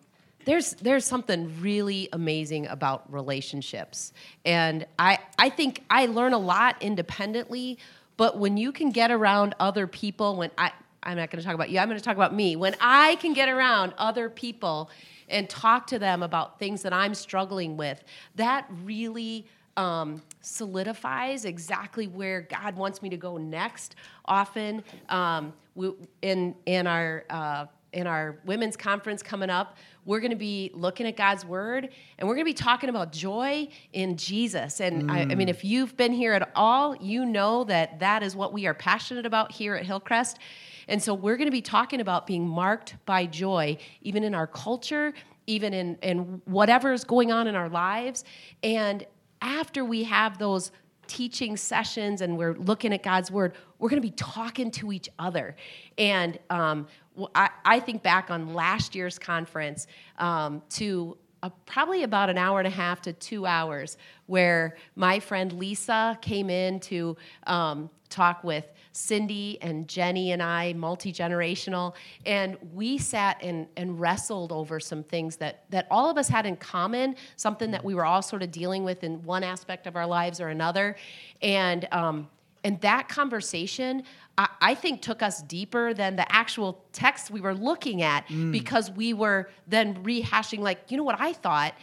there's, 0.45 0.73
there's 0.73 1.05
something 1.05 1.51
really 1.61 2.09
amazing 2.13 2.67
about 2.67 3.11
relationships. 3.11 4.13
And 4.45 4.85
I, 4.99 5.19
I 5.39 5.49
think 5.49 5.83
I 5.89 6.05
learn 6.05 6.33
a 6.33 6.37
lot 6.37 6.75
independently 6.81 7.79
but 8.17 8.37
when 8.37 8.57
you 8.57 8.71
can 8.71 8.91
get 8.91 9.11
around 9.11 9.55
other 9.59 9.87
people, 9.87 10.37
when 10.37 10.51
I, 10.57 10.71
I'm 11.01 11.17
not 11.17 11.31
going 11.31 11.41
to 11.41 11.45
talk 11.45 11.55
about 11.55 11.69
you, 11.69 11.79
I'm 11.79 11.87
going 11.87 11.99
to 11.99 12.03
talk 12.03 12.15
about 12.15 12.33
me. 12.33 12.55
When 12.55 12.75
I 12.79 13.15
can 13.15 13.33
get 13.33 13.49
around 13.49 13.93
other 13.97 14.29
people 14.29 14.89
and 15.29 15.49
talk 15.49 15.87
to 15.87 15.99
them 15.99 16.21
about 16.21 16.59
things 16.59 16.83
that 16.83 16.93
I'm 16.93 17.15
struggling 17.15 17.75
with, 17.75 18.03
that 18.35 18.67
really 18.83 19.47
um, 19.77 20.21
solidifies 20.43 21.45
exactly 21.45 22.07
where 22.07 22.41
God 22.41 22.75
wants 22.75 23.01
me 23.01 23.09
to 23.09 23.17
go 23.17 23.37
next. 23.37 23.95
Often, 24.25 24.83
um, 25.09 25.53
we, 25.75 25.91
in 26.21 26.55
in 26.65 26.85
our 26.85 27.25
uh, 27.29 27.65
in 27.93 28.07
our 28.07 28.39
women's 28.45 28.75
conference 28.75 29.23
coming 29.23 29.49
up, 29.49 29.77
we're 30.05 30.19
going 30.19 30.31
to 30.31 30.35
be 30.35 30.71
looking 30.73 31.07
at 31.07 31.15
God's 31.15 31.45
word 31.45 31.89
and 32.17 32.27
we're 32.27 32.35
going 32.35 32.45
to 32.45 32.49
be 32.49 32.53
talking 32.53 32.89
about 32.89 33.11
joy 33.11 33.67
in 33.93 34.17
Jesus. 34.17 34.81
And 34.81 35.03
mm. 35.03 35.11
I, 35.11 35.21
I, 35.21 35.35
mean, 35.35 35.47
if 35.47 35.63
you've 35.63 35.95
been 35.95 36.11
here 36.11 36.33
at 36.33 36.51
all, 36.55 36.95
you 36.95 37.25
know 37.25 37.63
that 37.65 37.99
that 37.99 38.23
is 38.23 38.35
what 38.35 38.51
we 38.51 38.65
are 38.65 38.73
passionate 38.73 39.25
about 39.25 39.51
here 39.51 39.75
at 39.75 39.85
Hillcrest. 39.85 40.39
And 40.87 41.01
so 41.01 41.13
we're 41.13 41.37
going 41.37 41.47
to 41.47 41.51
be 41.51 41.61
talking 41.61 42.01
about 42.01 42.27
being 42.27 42.47
marked 42.47 42.95
by 43.05 43.25
joy, 43.25 43.77
even 44.01 44.23
in 44.23 44.35
our 44.35 44.47
culture, 44.47 45.13
even 45.47 45.73
in, 45.73 45.97
in 46.01 46.41
whatever 46.45 46.91
is 46.91 47.03
going 47.03 47.31
on 47.31 47.47
in 47.47 47.55
our 47.55 47.69
lives. 47.69 48.25
And 48.63 49.05
after 49.43 49.83
we 49.85 50.05
have 50.05 50.39
those 50.39 50.71
teaching 51.05 51.57
sessions 51.57 52.21
and 52.21 52.37
we're 52.37 52.55
looking 52.55 52.93
at 52.93 53.03
God's 53.03 53.29
word, 53.29 53.53
we're 53.77 53.89
going 53.89 54.01
to 54.01 54.07
be 54.07 54.15
talking 54.15 54.71
to 54.71 54.91
each 54.91 55.09
other. 55.19 55.55
And 55.97 56.39
um, 56.49 56.87
I, 57.35 57.49
I, 57.65 57.79
think 57.81 58.01
back 58.01 58.31
on 58.31 58.53
last 58.53 58.95
year's 58.95 59.19
conference 59.19 59.85
um, 60.17 60.63
to 60.71 61.17
uh, 61.43 61.49
probably 61.65 62.03
about 62.03 62.29
an 62.29 62.37
hour 62.37 62.59
and 62.59 62.67
a 62.67 62.71
half 62.71 63.01
to 63.01 63.11
two 63.13 63.45
hours 63.45 63.97
where 64.27 64.77
my 64.95 65.19
friend 65.19 65.51
Lisa 65.51 66.17
came 66.21 66.49
in 66.49 66.79
to 66.79 67.17
um, 67.47 67.89
talk 68.09 68.43
with 68.43 68.65
Cindy 68.93 69.57
and 69.61 69.87
Jenny 69.87 70.31
and 70.31 70.41
I, 70.41 70.71
multi 70.73 71.11
generational, 71.11 71.95
and 72.25 72.55
we 72.73 72.97
sat 72.97 73.43
and, 73.43 73.67
and 73.75 73.99
wrestled 73.99 74.51
over 74.51 74.79
some 74.79 75.03
things 75.03 75.35
that, 75.37 75.65
that 75.71 75.87
all 75.91 76.09
of 76.09 76.17
us 76.17 76.29
had 76.29 76.45
in 76.45 76.55
common, 76.55 77.15
something 77.35 77.71
that 77.71 77.83
we 77.83 77.93
were 77.93 78.05
all 78.05 78.21
sort 78.21 78.41
of 78.41 78.51
dealing 78.51 78.83
with 78.83 79.03
in 79.03 79.21
one 79.23 79.43
aspect 79.43 79.85
of 79.85 79.95
our 79.95 80.07
lives 80.07 80.39
or 80.39 80.47
another. 80.47 80.95
And, 81.41 81.87
um, 81.91 82.29
and 82.63 82.79
that 82.81 83.09
conversation, 83.09 84.03
I, 84.37 84.47
I, 84.61 84.75
think, 84.75 85.01
took 85.01 85.21
us 85.21 85.41
deeper 85.41 85.93
than 85.93 86.15
the 86.15 86.31
actual 86.33 86.83
text 86.93 87.29
we 87.29 87.41
were 87.41 87.53
looking 87.53 88.01
at 88.01 88.27
mm. 88.27 88.51
because 88.51 88.89
we 88.91 89.13
were 89.13 89.49
then 89.67 90.03
rehashing, 90.03 90.59
like, 90.59 90.89
you 90.89 90.97
know 90.97 91.03
what 91.03 91.19
I 91.19 91.33
thought. 91.33 91.73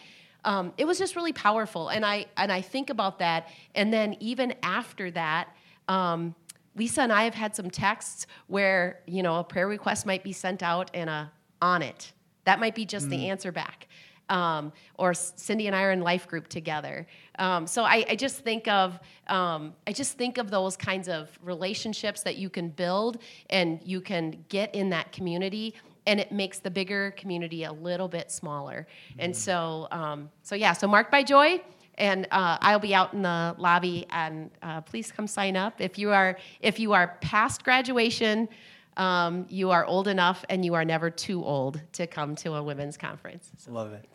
Um, 0.45 0.73
it 0.79 0.87
was 0.87 0.99
just 0.99 1.17
really 1.17 1.35
powerful, 1.35 1.89
and 1.89 2.05
I 2.05 2.27
and 2.37 2.51
I 2.51 2.63
think 2.63 2.89
about 2.89 3.19
that. 3.19 3.49
And 3.75 3.93
then 3.93 4.17
even 4.21 4.55
after 4.63 5.11
that, 5.11 5.55
um, 5.87 6.35
Lisa 6.77 7.03
and 7.03 7.13
I 7.13 7.25
have 7.25 7.35
had 7.35 7.55
some 7.55 7.71
texts 7.71 8.27
where, 8.47 9.01
you 9.07 9.23
know, 9.23 9.37
a 9.37 9.45
prayer 9.45 9.69
request 9.69 10.07
might 10.07 10.25
be 10.25 10.33
sent 10.33 10.63
out 10.63 10.91
and 10.95 11.11
a 11.11 11.31
on 11.61 11.83
it. 11.83 12.13
That 12.45 12.59
might 12.59 12.75
be 12.75 12.87
just 12.87 13.07
mm. 13.07 13.11
the 13.11 13.29
answer 13.29 13.53
back. 13.53 13.87
Um, 14.29 14.73
or 14.95 15.13
Cindy 15.13 15.67
and 15.67 15.75
I 15.75 15.83
are 15.83 15.91
in 15.91 16.03
life 16.03 16.29
group 16.29 16.49
together. 16.49 17.07
Um, 17.41 17.67
so 17.67 17.85
I, 17.85 18.05
I, 18.07 18.17
just 18.17 18.41
think 18.41 18.69
of 18.69 19.01
um, 19.27 19.73
I 19.87 19.93
just 19.93 20.19
think 20.19 20.37
of 20.37 20.51
those 20.51 20.77
kinds 20.77 21.09
of 21.09 21.31
relationships 21.43 22.23
that 22.23 22.37
you 22.37 22.51
can 22.51 22.69
build 22.69 23.17
and 23.49 23.81
you 23.83 24.03
can 24.03 24.45
get 24.51 24.75
in 24.75 24.91
that 24.91 25.11
community, 25.11 25.75
and 26.07 26.21
it 26.21 26.31
makes 26.33 26.59
the 26.59 26.71
bigger 26.71 27.13
community 27.13 27.65
a 27.65 27.73
little 27.73 28.09
bit 28.09 28.31
smaller. 28.31 28.87
Mm. 29.13 29.17
And 29.25 29.37
so 29.37 29.89
um, 29.91 30.29
so 30.43 30.55
yeah, 30.55 30.75
so 30.75 30.87
marked 30.87 31.11
by 31.11 31.23
joy. 31.23 31.63
And 31.97 32.27
uh, 32.31 32.57
I'll 32.63 32.79
be 32.79 32.95
out 32.95 33.13
in 33.13 33.23
the 33.23 33.55
lobby, 33.59 34.07
and 34.11 34.51
uh, 34.63 34.81
please 34.81 35.13
come 35.13 35.27
sign 35.27 35.55
up. 35.57 35.81
If 35.81 35.99
you 35.99 36.11
are 36.11 36.39
if 36.61 36.79
you 36.79 36.93
are 36.93 37.19
past 37.21 37.65
graduation, 37.65 38.49
um, 38.97 39.47
you 39.49 39.71
are 39.71 39.85
old 39.85 40.09
enough, 40.09 40.45
and 40.49 40.65
you 40.65 40.75
are 40.75 40.85
never 40.85 41.11
too 41.11 41.45
old 41.45 41.81
to 41.93 42.07
come 42.07 42.37
to 42.37 42.55
a 42.55 42.63
women's 42.63 42.97
conference. 42.97 43.51
So. 43.59 43.73
Love 43.73 43.93
it. 43.93 44.07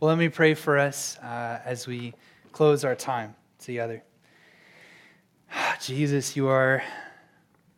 Well, 0.00 0.08
let 0.08 0.18
me 0.18 0.28
pray 0.28 0.54
for 0.54 0.76
us 0.76 1.16
uh, 1.18 1.60
as 1.64 1.86
we 1.86 2.14
close 2.54 2.84
our 2.84 2.94
time 2.94 3.34
together. 3.58 4.04
Jesus, 5.80 6.36
you 6.36 6.46
are 6.46 6.84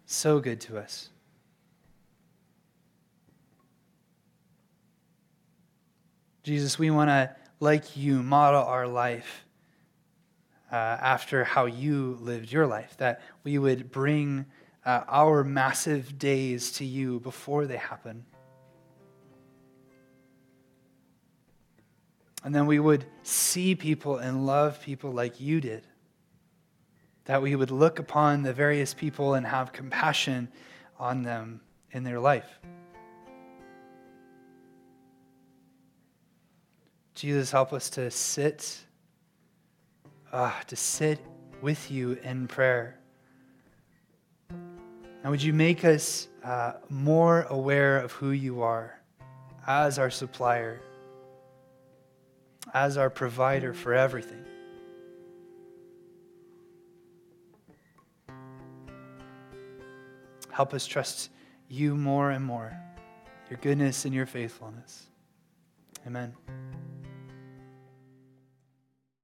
so 0.05 0.39
good 0.39 0.61
to 0.61 0.77
us. 0.77 1.09
Jesus, 6.43 6.79
we 6.79 6.91
want 6.91 7.09
to 7.09 7.35
like 7.59 7.97
you, 7.97 8.22
model 8.22 8.62
our 8.62 8.87
life 8.87 9.47
uh, 10.70 10.74
after 10.74 11.43
how 11.43 11.64
you 11.64 12.18
lived 12.20 12.53
your 12.53 12.66
life, 12.66 12.99
that 12.99 13.22
we 13.45 13.57
would 13.57 13.91
bring 13.91 14.45
uh, 14.85 15.05
our 15.09 15.43
massive 15.43 16.18
days 16.18 16.70
to 16.72 16.85
you 16.85 17.18
before 17.20 17.66
they 17.66 17.79
happen. 17.79 18.27
And 22.47 22.55
then 22.55 22.66
we 22.66 22.78
would 22.78 23.05
see 23.24 23.74
people 23.74 24.18
and 24.18 24.47
love 24.47 24.80
people 24.80 25.11
like 25.11 25.40
you 25.40 25.61
did. 25.61 25.84
That 27.24 27.42
we 27.42 27.57
would 27.57 27.72
look 27.72 27.99
upon 27.99 28.44
the 28.44 28.53
various 28.53 28.94
people 28.94 29.34
and 29.34 29.44
have 29.44 29.72
compassion 29.72 30.47
on 30.97 31.24
them 31.24 31.61
in 31.90 32.05
their 32.05 32.20
life. 32.20 32.47
Jesus, 37.16 37.51
help 37.51 37.72
us 37.72 37.90
to 37.90 38.12
sit, 38.12 38.78
uh, 40.30 40.53
to 40.68 40.76
sit 40.76 41.18
with 41.62 41.90
you 41.90 42.12
in 42.22 42.47
prayer. 42.47 43.01
And 44.51 45.30
would 45.32 45.42
you 45.42 45.53
make 45.53 45.84
us 45.84 46.28
uh, 46.44 46.74
more 46.90 47.42
aware 47.51 47.99
of 47.99 48.12
who 48.12 48.30
you 48.30 48.62
are 48.62 49.01
as 49.66 49.99
our 49.99 50.11
supplier, 50.11 50.80
as 52.77 52.99
our 52.99 53.09
provider 53.09 53.72
for 53.72 53.95
everything? 53.95 54.45
Help 60.51 60.74
us 60.74 60.87
trust 60.87 61.31
you 61.70 61.97
more 61.97 62.31
and 62.31 62.45
more, 62.45 62.79
your 63.49 63.59
goodness 63.62 64.05
and 64.05 64.14
your 64.14 64.27
faithfulness. 64.27 65.07
Amen. 66.07 66.35